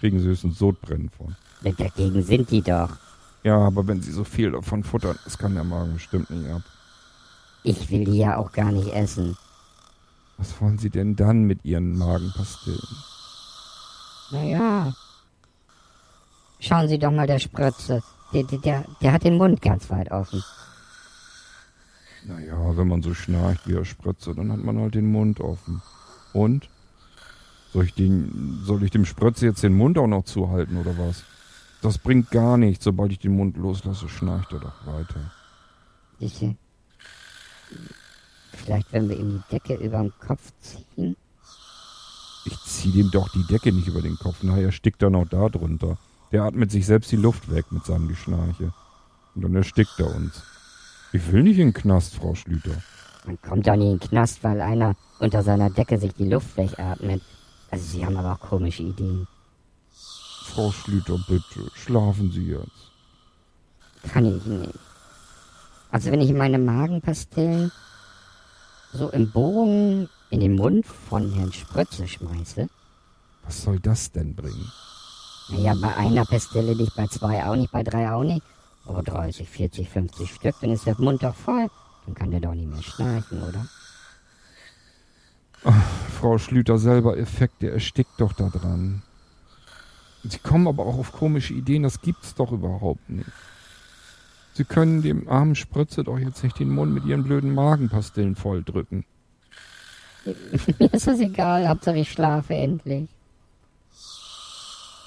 Kriegen 0.00 0.18
Sie 0.18 0.26
höchstens 0.26 0.58
Sodbrennen 0.58 1.10
von. 1.10 1.36
Dagegen 1.72 2.22
sind 2.22 2.50
die 2.50 2.62
doch. 2.62 2.90
Ja, 3.42 3.58
aber 3.58 3.86
wenn 3.86 4.02
Sie 4.02 4.12
so 4.12 4.24
viel 4.24 4.52
davon 4.52 4.84
futtern, 4.84 5.18
das 5.24 5.38
kann 5.38 5.54
der 5.54 5.64
Magen 5.64 5.94
bestimmt 5.94 6.30
nicht 6.30 6.50
ab. 6.50 6.62
Ich 7.62 7.90
will 7.90 8.04
die 8.04 8.18
ja 8.18 8.36
auch 8.36 8.52
gar 8.52 8.70
nicht 8.70 8.92
essen. 8.92 9.36
Was 10.36 10.60
wollen 10.60 10.78
Sie 10.78 10.90
denn 10.90 11.16
dann 11.16 11.44
mit 11.44 11.64
Ihren 11.64 11.96
Magenpastillen? 11.96 12.80
Naja. 14.30 14.94
Schauen 16.58 16.88
Sie 16.88 16.98
doch 16.98 17.10
mal 17.10 17.26
der 17.26 17.38
Spritze. 17.38 18.02
Der, 18.32 18.42
der, 18.42 18.84
der, 19.00 19.12
hat 19.12 19.24
den 19.24 19.36
Mund 19.36 19.62
ganz 19.62 19.90
weit 19.90 20.10
offen. 20.10 20.42
Naja, 22.26 22.76
wenn 22.76 22.88
man 22.88 23.02
so 23.02 23.14
schnarcht 23.14 23.68
wie 23.68 23.74
er 23.74 23.84
Spritze, 23.84 24.34
dann 24.34 24.50
hat 24.50 24.64
man 24.64 24.78
halt 24.78 24.94
den 24.94 25.12
Mund 25.12 25.40
offen. 25.40 25.82
Und? 26.32 26.68
Soll 27.72 27.84
ich, 27.84 27.94
den, 27.94 28.60
soll 28.64 28.82
ich 28.82 28.90
dem 28.90 29.04
Spritze 29.04 29.46
jetzt 29.46 29.62
den 29.62 29.76
Mund 29.76 29.98
auch 29.98 30.06
noch 30.06 30.24
zuhalten 30.24 30.76
oder 30.76 30.96
was? 30.96 31.24
Das 31.84 31.98
bringt 31.98 32.30
gar 32.30 32.56
nichts. 32.56 32.84
Sobald 32.84 33.12
ich 33.12 33.18
den 33.18 33.36
Mund 33.36 33.58
loslasse, 33.58 34.08
schnarcht 34.08 34.50
er 34.54 34.60
doch 34.60 34.86
weiter. 34.86 35.20
Ich, 36.18 36.42
vielleicht, 38.52 38.90
wenn 38.94 39.10
wir 39.10 39.18
ihm 39.18 39.44
die 39.44 39.52
Decke 39.52 39.74
über 39.74 39.98
den 39.98 40.12
Kopf 40.18 40.50
ziehen? 40.60 41.14
Ich 42.46 42.58
zieh 42.64 42.90
dem 42.90 43.10
doch 43.10 43.28
die 43.28 43.46
Decke 43.48 43.70
nicht 43.70 43.86
über 43.86 44.00
den 44.00 44.16
Kopf. 44.16 44.42
Nachher 44.42 44.72
stickt 44.72 45.02
er 45.02 45.10
noch 45.10 45.28
da 45.28 45.50
drunter. 45.50 45.98
Der 46.32 46.44
atmet 46.44 46.70
sich 46.70 46.86
selbst 46.86 47.12
die 47.12 47.16
Luft 47.16 47.50
weg 47.50 47.66
mit 47.70 47.84
seinem 47.84 48.08
Geschnarche. 48.08 48.72
Und 49.34 49.42
dann 49.42 49.54
erstickt 49.54 49.98
er 49.98 50.06
uns. 50.06 50.42
Ich 51.12 51.30
will 51.32 51.42
nicht 51.42 51.58
in 51.58 51.66
den 51.66 51.74
Knast, 51.74 52.14
Frau 52.14 52.34
Schlüter. 52.34 52.82
Man 53.26 53.38
kommt 53.42 53.66
doch 53.66 53.76
nie 53.76 53.92
in 53.92 53.98
den 53.98 54.08
Knast, 54.08 54.42
weil 54.42 54.62
einer 54.62 54.96
unter 55.18 55.42
seiner 55.42 55.68
Decke 55.68 55.98
sich 55.98 56.14
die 56.14 56.30
Luft 56.30 56.56
wegatmet. 56.56 57.20
Also 57.70 57.84
Sie 57.84 58.06
haben 58.06 58.16
aber 58.16 58.32
auch 58.32 58.40
komische 58.40 58.84
Ideen. 58.84 59.26
Frau 60.44 60.70
Schlüter, 60.70 61.18
bitte, 61.26 61.70
schlafen 61.74 62.30
Sie 62.30 62.46
jetzt. 62.48 62.92
Kann 64.12 64.24
ich 64.26 64.44
nicht. 64.44 64.74
Also 65.90 66.10
wenn 66.12 66.20
ich 66.20 66.32
meine 66.32 66.58
Magenpastillen 66.58 67.72
so 68.92 69.08
im 69.10 69.30
Bogen 69.30 70.08
in 70.30 70.40
den 70.40 70.54
Mund 70.54 70.86
von 70.86 71.32
Herrn 71.32 71.52
Sprötze 71.52 72.06
schmeiße, 72.06 72.68
Was 73.44 73.62
soll 73.62 73.80
das 73.80 74.12
denn 74.12 74.34
bringen? 74.34 74.70
naja, 75.48 75.74
bei 75.80 75.94
einer 75.96 76.24
Pastille 76.24 76.74
nicht, 76.76 76.94
bei 76.96 77.06
zwei 77.08 77.44
auch 77.44 77.56
nicht, 77.56 77.70
bei 77.72 77.82
drei 77.82 78.10
auch 78.12 78.22
nicht, 78.24 78.42
aber 78.86 79.02
30, 79.02 79.48
40, 79.48 79.88
50 79.88 80.34
Stück, 80.34 80.54
dann 80.60 80.70
ist 80.70 80.86
der 80.86 80.98
Mund 81.00 81.22
doch 81.22 81.34
voll. 81.34 81.68
Dann 82.06 82.14
kann 82.14 82.30
der 82.30 82.40
doch 82.40 82.54
nicht 82.54 82.68
mehr 82.68 82.82
schnarchen, 82.82 83.42
oder? 83.42 83.66
Frau 86.20 86.38
Schlüter 86.38 86.78
selber 86.78 87.16
Effekt, 87.16 87.62
der 87.62 87.72
erstickt 87.72 88.20
doch 88.20 88.32
da 88.34 88.48
dran. 88.50 89.02
Sie 90.26 90.38
kommen 90.38 90.66
aber 90.66 90.86
auch 90.86 90.98
auf 90.98 91.12
komische 91.12 91.52
Ideen, 91.52 91.82
das 91.82 92.00
gibt's 92.00 92.34
doch 92.34 92.50
überhaupt 92.50 93.08
nicht. 93.10 93.30
Sie 94.54 94.64
können 94.64 95.02
dem 95.02 95.28
armen 95.28 95.54
Spritze 95.54 96.04
doch 96.04 96.18
jetzt 96.18 96.42
nicht 96.42 96.58
den 96.58 96.70
Mund 96.70 96.94
mit 96.94 97.04
ihren 97.04 97.24
blöden 97.24 97.52
Magenpastillen 97.54 98.36
volldrücken. 98.36 99.04
Mir 100.78 100.92
ist 100.92 101.06
das 101.06 101.20
egal, 101.20 101.68
Hauptsache 101.68 101.98
ich 101.98 102.10
schlafe 102.10 102.54
endlich. 102.54 103.08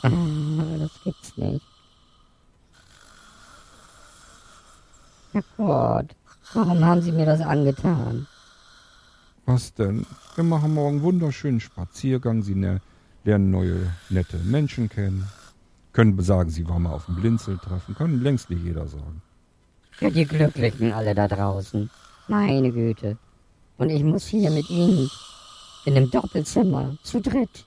Ah, 0.03 0.09
das 0.79 0.91
gibt's 1.03 1.37
nicht. 1.37 1.65
Herr 5.31 5.43
Gott, 5.57 6.15
warum 6.53 6.85
haben 6.85 7.01
Sie 7.01 7.11
mir 7.11 7.25
das 7.25 7.41
angetan? 7.41 8.27
Was 9.45 9.73
denn? 9.73 10.05
Wir 10.35 10.43
machen 10.43 10.73
morgen 10.73 11.01
wunderschönen 11.01 11.59
Spaziergang, 11.59 12.43
Sie 12.43 12.55
ne 12.55 12.81
lernen 13.27 13.51
neue, 13.51 13.93
nette 14.09 14.37
Menschen 14.37 14.89
kennen. 14.89 15.27
Können 15.91 16.19
sagen, 16.21 16.49
Sie 16.49 16.67
waren 16.67 16.83
mal 16.83 16.93
auf 16.93 17.05
dem 17.07 17.15
Blinzeltreffen, 17.15 17.93
können 17.95 18.23
längst 18.23 18.49
nicht 18.49 18.63
jeder 18.63 18.87
sagen. 18.87 19.21
Ja, 19.99 20.09
die 20.09 20.25
Glücklichen 20.25 20.93
alle 20.93 21.13
da 21.13 21.27
draußen. 21.27 21.89
Meine 22.27 22.71
Güte. 22.71 23.17
Und 23.77 23.89
ich 23.89 24.03
muss 24.03 24.25
hier 24.27 24.49
mit 24.49 24.69
Ihnen 24.69 25.09
in 25.85 25.97
einem 25.97 26.09
Doppelzimmer, 26.09 26.95
zu 27.03 27.19
dritt, 27.19 27.65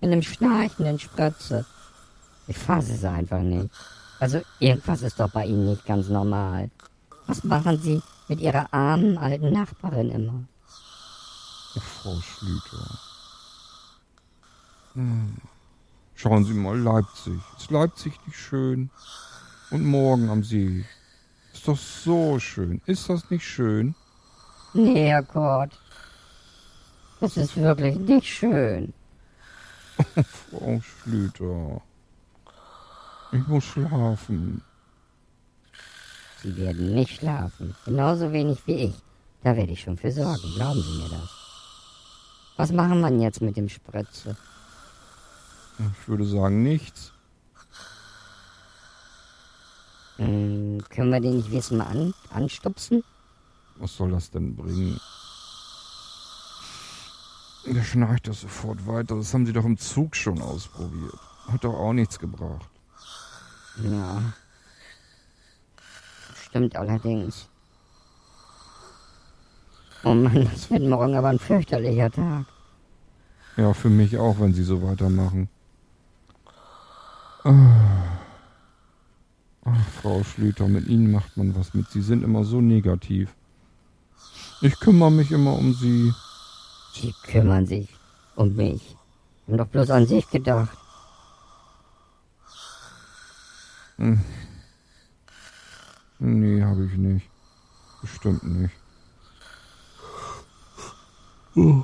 in 0.00 0.12
einem 0.12 0.22
schnarchenden 0.22 0.98
Spritze. 0.98 1.64
Ich 2.46 2.58
fasse 2.58 2.92
es 2.94 3.04
einfach 3.04 3.40
nicht. 3.40 3.70
Also 4.20 4.40
irgendwas 4.58 5.02
ist 5.02 5.18
doch 5.20 5.30
bei 5.30 5.46
Ihnen 5.46 5.66
nicht 5.66 5.86
ganz 5.86 6.08
normal. 6.08 6.70
Was 7.26 7.44
machen 7.44 7.78
Sie 7.80 8.02
mit 8.28 8.40
Ihrer 8.40 8.72
armen 8.72 9.16
alten 9.16 9.52
Nachbarin 9.52 10.10
immer? 10.10 10.44
Frau 11.80 12.18
Schlüter. 12.20 13.07
Hm. 14.98 15.36
Schauen 16.16 16.44
Sie 16.44 16.54
mal, 16.54 16.76
Leipzig. 16.76 17.40
Ist 17.56 17.70
Leipzig 17.70 18.14
nicht 18.26 18.36
schön? 18.36 18.90
Und 19.70 19.84
morgen 19.84 20.28
am 20.28 20.42
See. 20.42 20.84
Ist 21.52 21.68
doch 21.68 21.78
so 21.78 22.40
schön. 22.40 22.82
Ist 22.86 23.08
das 23.08 23.30
nicht 23.30 23.46
schön? 23.46 23.94
Nee, 24.74 25.08
Herr 25.10 25.22
Kurt. 25.22 25.78
Das 27.20 27.36
ist 27.36 27.56
wirklich 27.56 27.96
nicht 27.96 28.26
schön. 28.26 28.92
Frau 30.50 30.80
Schlüter. 30.80 31.80
Ich 33.30 33.46
muss 33.46 33.64
schlafen. 33.64 34.62
Sie 36.42 36.56
werden 36.56 36.94
nicht 36.94 37.18
schlafen. 37.18 37.76
Genauso 37.84 38.32
wenig 38.32 38.66
wie 38.66 38.86
ich. 38.86 38.94
Da 39.44 39.54
werde 39.54 39.70
ich 39.70 39.80
schon 39.80 39.96
für 39.96 40.10
sorgen. 40.10 40.54
Glauben 40.56 40.82
Sie 40.82 41.02
mir 41.02 41.08
das. 41.08 41.30
Was 42.56 42.72
machen 42.72 43.00
wir 43.00 43.10
denn 43.10 43.20
jetzt 43.20 43.40
mit 43.40 43.56
dem 43.56 43.68
Spritze? 43.68 44.36
Ich 45.78 46.08
würde 46.08 46.24
sagen, 46.24 46.62
nichts. 46.62 47.12
Hm, 50.16 50.82
können 50.90 51.12
wir 51.12 51.20
den 51.20 51.36
nicht 51.36 51.52
wissen 51.52 51.78
mal 51.78 51.86
an, 51.86 52.14
anstupsen? 52.30 53.04
Was 53.76 53.96
soll 53.96 54.10
das 54.10 54.30
denn 54.30 54.56
bringen? 54.56 55.00
Der 57.66 57.82
schnarcht 57.84 58.26
doch 58.26 58.34
sofort 58.34 58.86
weiter. 58.86 59.14
Das 59.14 59.32
haben 59.32 59.46
Sie 59.46 59.52
doch 59.52 59.64
im 59.64 59.78
Zug 59.78 60.16
schon 60.16 60.40
ausprobiert. 60.40 61.18
Hat 61.46 61.62
doch 61.62 61.74
auch 61.74 61.92
nichts 61.92 62.18
gebracht. 62.18 62.70
Ja. 63.82 64.32
Stimmt 66.48 66.74
allerdings. 66.74 67.48
Oh 70.02 70.14
Mann, 70.14 70.48
das 70.52 70.70
wird 70.70 70.82
morgen 70.82 71.14
aber 71.14 71.28
ein 71.28 71.38
fürchterlicher 71.38 72.10
Tag. 72.10 72.46
Ja, 73.56 73.72
für 73.72 73.90
mich 73.90 74.16
auch, 74.18 74.40
wenn 74.40 74.54
Sie 74.54 74.64
so 74.64 74.82
weitermachen. 74.82 75.48
Ah. 77.48 78.18
Ach, 79.64 79.88
Frau 80.02 80.22
Schlüter, 80.22 80.68
mit 80.68 80.86
Ihnen 80.86 81.10
macht 81.10 81.34
man 81.38 81.56
was 81.56 81.72
mit. 81.72 81.88
Sie 81.88 82.02
sind 82.02 82.22
immer 82.22 82.44
so 82.44 82.60
negativ. 82.60 83.34
Ich 84.60 84.78
kümmere 84.78 85.10
mich 85.10 85.30
immer 85.32 85.54
um 85.54 85.72
Sie. 85.72 86.12
Sie 86.92 87.14
kümmern 87.22 87.64
sich 87.64 87.88
um 88.36 88.54
mich. 88.54 88.94
Haben 89.46 89.56
doch 89.56 89.66
bloß 89.66 89.88
an 89.88 90.06
sich 90.06 90.28
gedacht. 90.28 90.76
Hm. 93.96 94.20
Nee, 96.18 96.62
habe 96.62 96.84
ich 96.84 96.98
nicht. 96.98 97.30
Bestimmt 98.02 98.42
nicht. 98.42 98.74
Oh. 101.56 101.82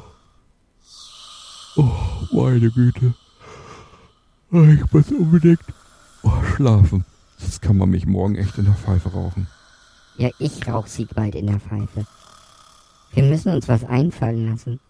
Oh, 1.76 1.90
meine 2.32 2.70
Güte. 2.70 3.14
Ich 4.50 4.92
muss 4.92 5.10
unbedingt 5.10 5.60
oh, 6.22 6.42
schlafen. 6.54 7.04
Sonst 7.38 7.62
kann 7.62 7.76
man 7.76 7.90
mich 7.90 8.06
morgen 8.06 8.36
echt 8.36 8.56
in 8.58 8.66
der 8.66 8.74
Pfeife 8.74 9.10
rauchen. 9.10 9.48
Ja, 10.16 10.30
ich 10.38 10.66
rauch 10.66 10.86
sie 10.86 11.06
bald 11.06 11.34
in 11.34 11.46
der 11.48 11.60
Pfeife. 11.60 12.06
Wir 13.12 13.24
müssen 13.24 13.52
uns 13.52 13.68
was 13.68 13.84
einfallen 13.84 14.50
lassen. 14.50 14.80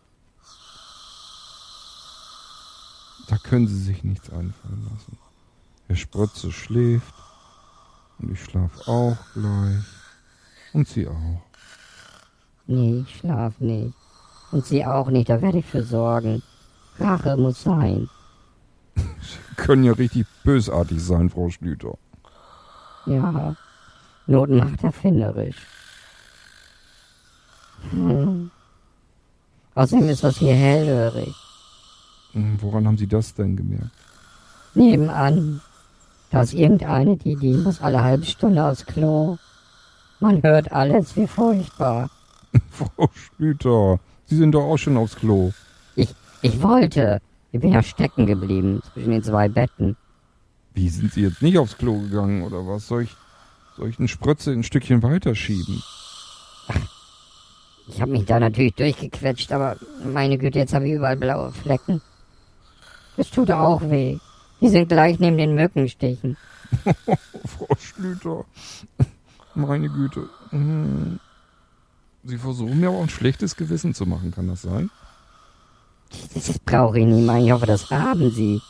Da 3.29 3.39
können 3.39 3.67
Sie 3.67 3.79
sich 3.79 4.05
nichts 4.05 4.29
einfallen 4.29 4.87
lassen. 4.91 5.19
Herr 5.87 5.97
Sprötze 5.97 6.53
schläft. 6.53 7.15
Und 8.19 8.33
ich 8.33 8.45
schlaf 8.45 8.87
auch 8.87 9.17
gleich. 9.33 9.85
Und 10.73 10.89
Sie 10.89 11.09
auch. 11.09 11.43
Nee, 12.67 13.05
ich 13.07 13.17
schlaf 13.19 13.61
nicht. 13.61 13.95
Und 14.51 14.65
sie 14.65 14.87
auch 14.87 15.11
nicht, 15.11 15.29
da 15.29 15.43
werde 15.43 15.59
ich 15.59 15.67
für 15.67 15.83
sorgen. 15.83 16.43
Rache 16.99 17.37
muss 17.37 17.63
sein. 17.63 18.09
Können 19.57 19.85
ja 19.85 19.93
richtig 19.93 20.27
bösartig 20.43 21.03
sein, 21.03 21.31
Frau 21.31 21.51
Schlüter. 21.51 21.97
Ja, 23.07 23.55
Not 24.27 24.49
macht 24.51 24.83
erfinderisch. 24.83 25.57
Hm. 27.91 28.51
Außerdem 29.75 30.09
ist 30.09 30.25
das 30.25 30.37
hier 30.39 30.55
hellhörig. 30.55 31.35
Hm, 32.33 32.57
Woran 32.61 32.87
haben 32.87 32.97
Sie 32.99 33.07
das 33.07 33.35
denn 33.35 33.57
gemerkt? 33.57 33.91
Nebenan. 34.75 35.61
Da 36.31 36.43
ist 36.43 36.55
irgendeine, 36.55 37.17
die, 37.17 37.37
die 37.37 37.53
muss 37.55 37.81
alle 37.81 38.03
halbe 38.03 38.25
Stunde 38.25 38.65
aufs 38.65 38.87
Klo. 38.87 39.37
Man 40.21 40.43
hört 40.43 40.73
alles, 40.73 41.15
wie 41.17 41.27
furchtbar. 41.27 42.11
Frau 42.71 43.11
Schlüter, 43.13 44.01
Sie 44.27 44.37
sind 44.37 44.53
doch 44.53 44.65
auch 44.65 44.79
schon 44.79 44.97
aufs 44.97 45.17
Klo. 45.17 45.53
Ich, 45.97 46.15
ich 46.43 46.63
wollte. 46.63 47.21
Ich 47.55 47.61
bin 47.61 47.73
ja 47.73 47.85
stecken 47.85 48.27
geblieben 48.27 48.83
zwischen 48.93 49.13
den 49.13 49.23
zwei 49.23 49.49
Betten. 49.49 49.97
Wie 50.73 50.89
sind 50.89 51.13
Sie 51.13 51.23
jetzt 51.23 51.41
nicht 51.41 51.57
aufs 51.57 51.79
Klo 51.79 52.01
gegangen 52.01 52.43
oder 52.43 52.67
was? 52.67 52.89
Soll 52.89 53.05
ich, 53.05 53.15
soll 53.77 53.91
ich 53.91 53.99
eine 54.01 54.09
Spritze 54.09 54.51
ein 54.51 54.65
Stückchen 54.65 55.05
weiterschieben? 55.05 55.81
Ich 57.87 58.01
habe 58.01 58.11
mich 58.11 58.25
da 58.25 58.41
natürlich 58.41 58.75
durchgequetscht, 58.75 59.53
aber 59.53 59.77
meine 60.05 60.37
Güte, 60.37 60.59
jetzt 60.59 60.75
habe 60.75 60.89
ich 60.89 60.95
überall 60.95 61.17
blaue 61.17 61.53
Flecken. 61.53 62.03
Das 63.17 63.31
tut 63.31 63.53
auch 63.53 63.83
weh. 63.83 64.19
Die 64.61 64.69
sind 64.69 64.89
gleich 64.89 65.21
neben 65.21 65.39
den 65.39 65.55
Mückenstichen. 65.55 66.37
Frau 67.47 67.69
Schlüter, 67.79 68.45
meine 69.55 69.89
Güte. 69.91 70.29
Hm. 70.51 71.21
Sie 72.25 72.39
versuchen 72.39 72.81
mir 72.81 72.89
aber 72.89 72.97
auch 72.97 73.03
ein 73.03 73.11
schlechtes 73.11 73.55
Gewissen 73.55 73.95
zu 73.95 74.07
machen, 74.07 74.33
kann 74.33 74.49
das 74.49 74.63
sein? 74.63 74.91
Das, 76.11 76.59
brauche 76.61 76.99
ich 76.99 77.07
nicht 77.07 77.27
mal. 77.27 77.43
Ich 77.43 77.51
hoffe, 77.51 77.67
das 77.67 77.91
haben 77.91 78.31
Sie. 78.31 78.61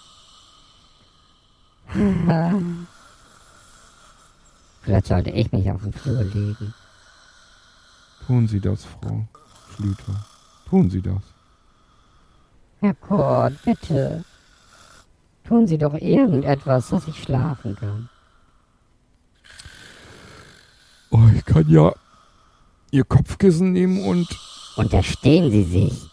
Vielleicht 4.83 5.07
sollte 5.07 5.31
ich 5.31 5.53
mich 5.53 5.71
auf 5.71 5.83
den 5.83 5.93
Flur 5.93 6.25
legen. 6.25 6.75
Tun 8.27 8.49
Sie 8.49 8.61
das, 8.61 8.85
Frau 8.85 9.27
Schlüter. 9.75 10.25
Tun 10.69 10.91
Sie 10.91 11.03
das. 11.03 11.23
Herr 12.81 12.95
Kurt, 12.95 13.63
bitte. 13.63 14.25
Tun 15.45 15.67
Sie 15.67 15.79
doch 15.79 15.95
irgendetwas, 15.95 16.89
dass 16.89 17.07
ich 17.07 17.23
schlafen 17.23 17.77
kann. 17.77 18.09
Oh, 21.11 21.29
ich 21.35 21.45
kann 21.45 21.69
ja 21.69 21.93
Ihr 22.91 23.05
Kopfkissen 23.05 23.73
nehmen 23.73 24.05
und... 24.07 24.29
Unterstehen 24.77 25.51
Sie 25.51 25.63
sich. 25.65 26.11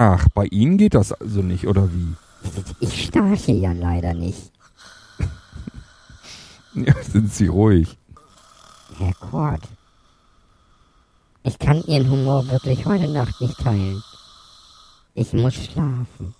Ach, 0.00 0.28
bei 0.32 0.44
Ihnen 0.46 0.78
geht 0.78 0.94
das 0.94 1.12
also 1.12 1.42
nicht, 1.42 1.66
oder 1.66 1.92
wie? 1.92 2.14
Ich 2.78 3.06
schnarche 3.06 3.50
ja 3.52 3.72
leider 3.72 4.14
nicht. 4.14 4.52
Ja, 6.74 6.94
sind 7.02 7.32
Sie 7.32 7.48
ruhig. 7.48 7.98
Herr 8.98 9.14
Kurt. 9.14 9.62
Ich 11.42 11.58
kann 11.58 11.82
Ihren 11.84 12.08
Humor 12.08 12.46
wirklich 12.48 12.86
heute 12.86 13.08
Nacht 13.08 13.40
nicht 13.40 13.58
teilen. 13.58 14.00
Ich 15.14 15.32
muss 15.32 15.54
schlafen. 15.54 16.34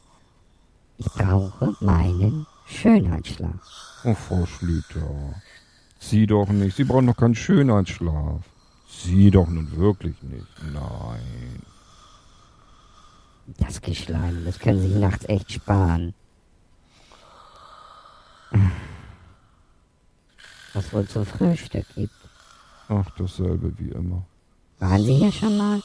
Ich 0.99 1.07
brauche 1.07 1.75
meinen 1.81 2.47
Schönheitsschlaf. 2.67 3.51
Oh, 4.05 4.15
Frau 4.15 4.47
Schlüter. 4.47 5.35
Sie 5.99 6.27
doch 6.27 6.51
nicht. 6.51 6.77
Sie 6.77 6.85
brauchen 6.85 7.09
doch 7.09 7.17
keinen 7.17 7.35
Schönheitsschlaf. 7.35 8.43
Sie 8.87 9.33
doch 9.33 9.49
nun 9.49 9.77
wirklich 9.77 10.23
nicht. 10.23 10.47
Nein. 10.73 11.63
Das 13.57 13.81
Geschleim, 13.81 14.45
das 14.45 14.59
können 14.59 14.81
Sie 14.81 14.89
sich 14.89 14.97
nachts 14.99 15.25
echt 15.29 15.51
sparen. 15.53 16.15
Was 20.75 20.93
wohl 20.93 21.07
zum 21.09 21.25
Frühstück 21.27 21.87
gibt. 21.95 22.13
Ach, 22.89 23.09
dasselbe 23.17 23.73
wie 23.79 23.89
immer. 23.91 24.25
Waren 24.79 25.03
Sie 25.05 25.15
hier 25.15 25.33
schon 25.33 25.57
mal? 25.57 25.83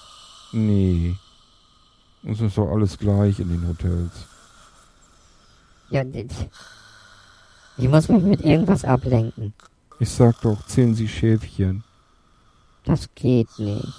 Nee. 0.51 1.15
Es 2.23 2.39
ist 2.41 2.57
doch 2.57 2.69
alles 2.71 2.97
gleich 2.97 3.39
in 3.39 3.49
den 3.49 3.67
Hotels. 3.67 4.27
Ja, 5.89 6.03
d- 6.03 6.27
ich 7.77 7.87
muss 7.89 8.07
mich 8.07 8.23
mit 8.23 8.41
irgendwas 8.41 8.85
ablenken. 8.85 9.53
Ich 9.99 10.09
sag 10.09 10.39
doch, 10.41 10.65
zählen 10.65 10.95
Sie 10.95 11.07
Schäfchen. 11.07 11.83
Das 12.85 13.09
geht 13.15 13.47
nicht. 13.57 13.93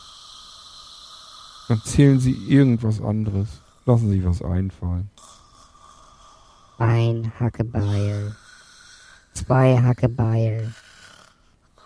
Dann 1.68 1.80
zählen 1.82 2.20
Sie 2.20 2.32
irgendwas 2.32 3.00
anderes. 3.00 3.62
Lassen 3.86 4.10
Sie 4.10 4.16
sich 4.16 4.26
was 4.26 4.42
einfallen. 4.42 5.10
Ein 6.78 7.32
Hackebeil. 7.38 8.34
Zwei 9.32 9.78
Hackebeil. 9.78 10.72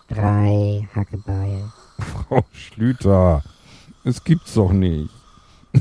Drei 0.08 0.88
Hackebeil. 0.94 1.70
Frau 1.98 2.44
Schlüter, 2.52 3.42
es 4.04 4.24
gibt's 4.24 4.54
doch 4.54 4.72
nicht. 4.72 5.10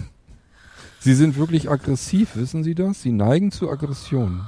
Sie 0.99 1.13
sind 1.13 1.37
wirklich 1.37 1.69
aggressiv, 1.69 2.35
wissen 2.35 2.63
Sie 2.63 2.75
das? 2.75 3.01
Sie 3.01 3.11
neigen 3.11 3.51
zu 3.51 3.69
Aggression. 3.69 4.47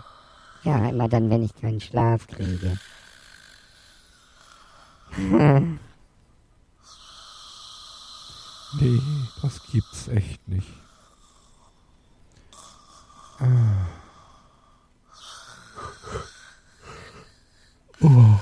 Ja, 0.64 0.90
immer 0.90 1.08
dann, 1.08 1.30
wenn 1.30 1.44
ich 1.44 1.56
keinen 1.56 1.80
Schlaf 1.80 2.28
kriege. 2.28 2.78
Nee, 8.74 9.02
das 9.42 9.62
gibt's 9.72 10.08
echt 10.08 10.48
nicht. 10.48 10.68
Ah. 13.40 13.88
Oh, 18.02 18.40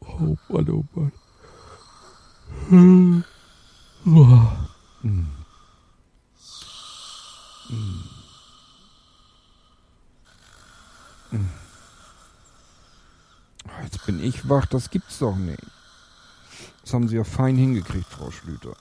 oh 0.00 0.36
Mann, 0.48 0.70
oh 0.70 0.84
Mann. 0.94 1.12
Hm. 2.68 3.24
Oh. 4.06 4.48
Hm. 5.02 5.26
Hm. 7.68 8.04
Hm. 11.30 11.50
Ah, 13.68 13.82
Jetzt 13.82 14.06
bin 14.06 14.22
ich 14.22 14.48
wach, 14.48 14.66
das 14.66 14.88
gibt's 14.90 15.18
doch 15.18 15.36
nicht. 15.36 15.62
Das 16.82 16.92
haben 16.94 17.08
Sie 17.08 17.16
ja 17.16 17.24
fein 17.24 17.56
hingekriegt, 17.56 18.06
Frau 18.08 18.30
Schlüter. 18.30 18.76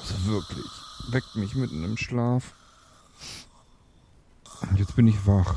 Also 0.00 0.11
wirklich, 0.26 0.66
weckt 1.10 1.36
mich 1.36 1.54
mitten 1.54 1.84
im 1.84 1.96
Schlaf. 1.96 2.52
Und 4.62 4.78
jetzt 4.78 4.94
bin 4.96 5.08
ich 5.08 5.26
wach. 5.26 5.56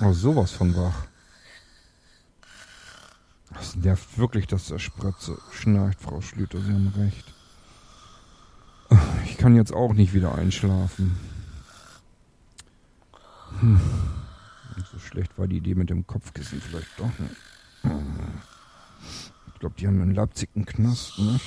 Oh, 0.00 0.12
sowas 0.12 0.52
von 0.52 0.76
wach. 0.76 1.06
Das 3.52 3.74
nervt 3.76 4.18
wirklich, 4.18 4.46
dass 4.46 4.66
der 4.66 4.78
Spratze 4.78 5.38
schnarcht, 5.52 6.00
Frau 6.00 6.20
Schlüter. 6.20 6.60
Sie 6.60 6.72
haben 6.72 6.92
recht. 6.96 7.34
Ich 9.24 9.36
kann 9.36 9.56
jetzt 9.56 9.72
auch 9.72 9.92
nicht 9.92 10.14
wieder 10.14 10.34
einschlafen. 10.34 11.18
Hm. 13.60 13.80
So 14.92 14.98
schlecht 15.00 15.36
war 15.38 15.48
die 15.48 15.56
Idee 15.56 15.74
mit 15.74 15.90
dem 15.90 16.06
Kopfkissen 16.06 16.60
vielleicht 16.60 16.98
doch 16.98 17.10
nicht. 17.18 17.36
Ich 19.52 19.60
glaube, 19.60 19.74
die 19.78 19.86
haben 19.86 20.00
in 20.02 20.14
Leipzig 20.14 20.50
einen 20.54 20.66
Knast, 20.66 21.18
ne? 21.18 21.40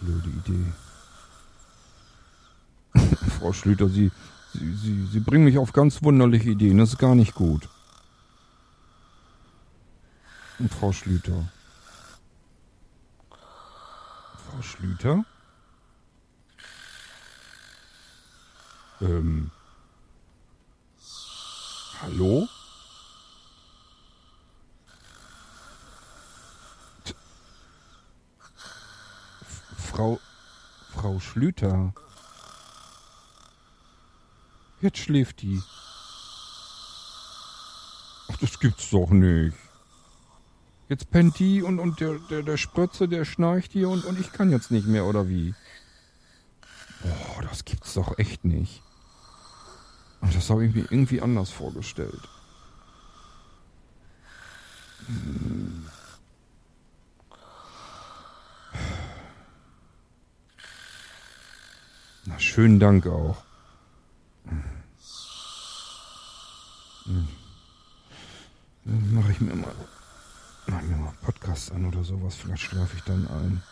Blöde 0.00 0.28
Idee. 0.28 0.72
Frau 3.38 3.52
Schlüter, 3.52 3.88
Sie, 3.88 4.10
Sie, 4.52 4.74
Sie, 4.74 5.06
Sie 5.06 5.20
bringen 5.20 5.44
mich 5.44 5.58
auf 5.58 5.72
ganz 5.72 6.02
wunderliche 6.02 6.50
Ideen. 6.50 6.78
Das 6.78 6.90
ist 6.90 6.98
gar 6.98 7.14
nicht 7.14 7.34
gut. 7.34 7.68
Und 10.58 10.72
Frau 10.72 10.92
Schlüter. 10.92 11.48
Frau 14.50 14.62
Schlüter? 14.62 15.24
Ähm. 19.00 19.50
Hallo? 22.02 22.48
T- 27.04 27.14
F- 29.42 29.62
Frau. 29.92 30.20
Frau 30.94 31.17
Schlüter. 31.28 31.92
Jetzt 34.80 34.98
schläft 34.98 35.42
die. 35.42 35.60
Ach, 38.30 38.36
das 38.38 38.58
gibt's 38.58 38.90
doch 38.90 39.10
nicht. 39.10 39.56
Jetzt 40.88 41.10
pennt 41.10 41.38
die 41.38 41.62
und, 41.62 41.78
und 41.78 42.00
der, 42.00 42.18
der, 42.30 42.42
der 42.42 42.56
Spritze, 42.56 43.08
der 43.08 43.26
schnarcht 43.26 43.72
hier 43.72 43.90
und, 43.90 44.06
und 44.06 44.18
ich 44.18 44.32
kann 44.32 44.50
jetzt 44.50 44.70
nicht 44.70 44.86
mehr, 44.86 45.04
oder 45.04 45.28
wie? 45.28 45.54
Boah, 47.02 47.42
das 47.42 47.64
gibt's 47.64 47.92
doch 47.92 48.18
echt 48.18 48.44
nicht. 48.44 48.82
Und 50.22 50.34
das 50.34 50.48
habe 50.48 50.64
ich 50.64 50.74
mir 50.74 50.86
irgendwie 50.90 51.20
anders 51.20 51.50
vorgestellt. 51.50 52.26
Hm. 55.06 55.88
Schönen 62.40 62.80
Dank 62.80 63.06
auch. 63.06 63.42
Hm. 67.04 67.28
Dann 68.84 69.14
mache 69.14 69.32
ich 69.32 69.40
mir 69.40 69.54
mal, 69.54 69.74
mach 70.66 70.82
mir 70.82 70.96
mal 70.96 71.12
Podcast 71.22 71.72
an 71.72 71.86
oder 71.86 72.04
sowas. 72.04 72.34
Vielleicht 72.36 72.62
schlafe 72.62 72.96
ich 72.96 73.02
dann 73.04 73.26
ein. 73.28 73.62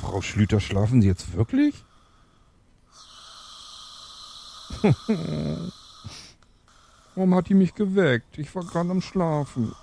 Frau 0.00 0.20
Schlüter, 0.22 0.60
schlafen 0.60 1.02
Sie 1.02 1.08
jetzt 1.08 1.32
wirklich? 1.34 1.84
Warum 7.14 7.34
hat 7.34 7.48
die 7.48 7.54
mich 7.54 7.74
geweckt? 7.74 8.38
Ich 8.38 8.54
war 8.54 8.64
gerade 8.64 8.90
am 8.90 9.00
Schlafen. 9.00 9.74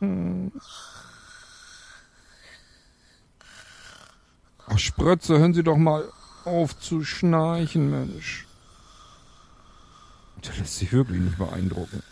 Ach, 4.68 4.78
Sprötze, 4.78 5.38
hören 5.38 5.54
Sie 5.54 5.62
doch 5.62 5.76
mal 5.76 6.10
auf 6.44 6.78
zu 6.78 7.04
schnarchen, 7.04 7.90
Mensch. 7.90 8.46
Der 10.44 10.56
lässt 10.56 10.76
sich 10.76 10.92
wirklich 10.92 11.20
nicht 11.20 11.38
beeindrucken. 11.38 12.02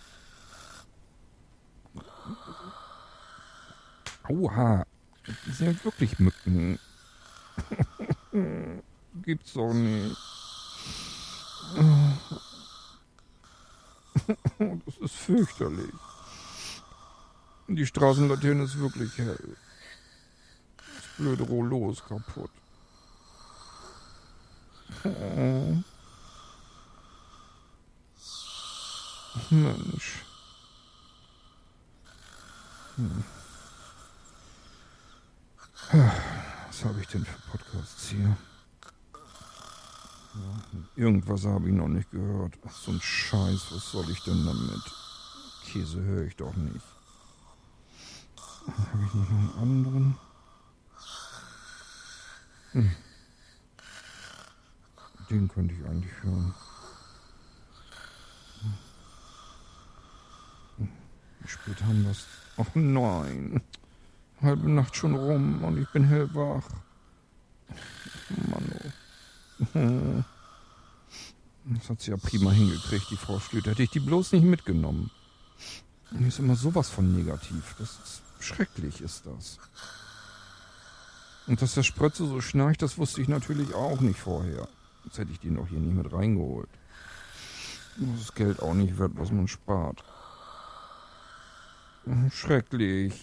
Aua, 4.25 4.87
das 5.27 5.59
sind 5.59 5.79
ja 5.79 5.85
wirklich 5.85 6.19
Mücken. 6.19 6.79
Gibt's 9.23 9.53
doch 9.53 9.73
nicht. 9.73 10.17
Das 14.57 14.97
ist 14.99 15.17
fürchterlich. 15.17 15.93
Die 17.69 17.85
Straßenlaterne 17.85 18.62
ist 18.64 18.79
wirklich 18.79 19.19
hell. 19.19 19.57
Blöde 21.16 21.44
Rollo 21.44 21.90
ist 21.90 22.07
kaputt. 22.07 22.50
Oh. 25.05 25.77
Mensch. 29.50 30.24
Hm. 32.96 33.24
Was 36.66 36.85
habe 36.85 37.00
ich 37.00 37.07
denn 37.09 37.24
für 37.24 37.38
Podcasts 37.50 38.09
hier? 38.09 38.37
Irgendwas 40.96 41.44
habe 41.44 41.68
ich 41.68 41.74
noch 41.74 41.88
nicht 41.88 42.11
gehört. 42.11 42.55
Ach, 42.66 42.72
so 42.72 42.90
ein 42.90 43.00
Scheiß, 43.00 43.66
was 43.70 43.90
soll 43.92 44.11
ich 44.11 44.20
denn 44.24 44.44
damit? 44.44 44.83
Käse 45.64 46.00
höre 46.00 46.27
ich 46.27 46.35
doch 46.37 46.55
nicht. 46.55 46.85
Habe 48.66 49.05
ich 49.07 49.14
noch 49.14 49.31
einen 49.31 49.53
anderen? 49.61 50.18
Hm. 52.75 52.91
Den 55.31 55.49
könnte 55.49 55.75
ich 55.75 55.85
eigentlich 55.87 56.13
hören. 56.23 56.55
Hm. 60.77 60.89
Wie 61.41 61.49
spät 61.49 61.83
haben 61.83 62.03
wir 62.03 62.11
es? 62.11 62.27
Ach 62.57 62.67
nein. 62.75 63.63
Halbe 64.43 64.71
Nacht 64.71 64.97
schon 64.97 65.15
rum 65.15 65.63
und 65.65 65.79
ich 65.79 65.89
bin 65.91 66.05
hellwach. 66.05 66.69
Mann, 68.51 68.73
oh. 68.85 70.25
Das 71.65 71.89
hat 71.89 72.01
sie 72.01 72.11
ja 72.11 72.17
prima 72.17 72.51
hingekriegt, 72.51 73.09
die 73.11 73.17
Frau 73.17 73.39
Schlüter. 73.39 73.71
Hätte 73.71 73.85
ich 73.85 73.91
die 73.91 74.01
bloß 74.01 74.33
nicht 74.33 74.45
mitgenommen. 74.45 75.11
Die 76.11 76.27
ist 76.27 76.41
immer 76.41 76.57
sowas 76.57 76.91
von 76.91 77.15
negativ. 77.15 77.77
Das 77.79 77.91
ist 78.05 78.23
schrecklich, 78.41 79.01
ist 79.01 79.25
das. 79.27 79.59
Und 81.46 81.61
dass 81.61 81.74
der 81.74 81.83
Sprötze 81.83 82.26
so 82.26 82.40
schnarcht, 82.40 82.80
das 82.83 82.96
wusste 82.98 83.20
ich 83.20 83.28
natürlich 83.28 83.74
auch 83.74 84.00
nicht 84.00 84.18
vorher. 84.18 84.66
Sonst 85.02 85.18
hätte 85.18 85.33
ich 85.33 85.40
den 85.40 85.57
doch 85.57 85.68
hier 85.68 85.78
nicht 85.78 85.94
mit 85.94 86.12
reingeholt. 86.12 86.70
Das 87.96 88.20
ist 88.20 88.35
Geld 88.35 88.61
auch 88.61 88.74
nicht 88.74 88.98
wert, 88.98 89.12
was 89.14 89.30
man 89.30 89.46
spart. 89.46 90.02
Schrecklich. 92.33 93.14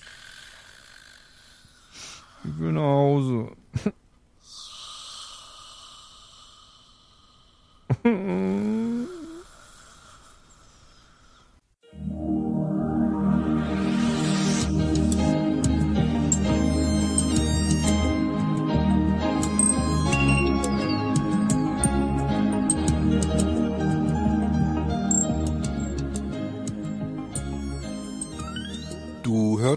Ich 2.43 2.57
will 2.57 2.71
nach 2.71 2.81
Hause. 2.81 3.51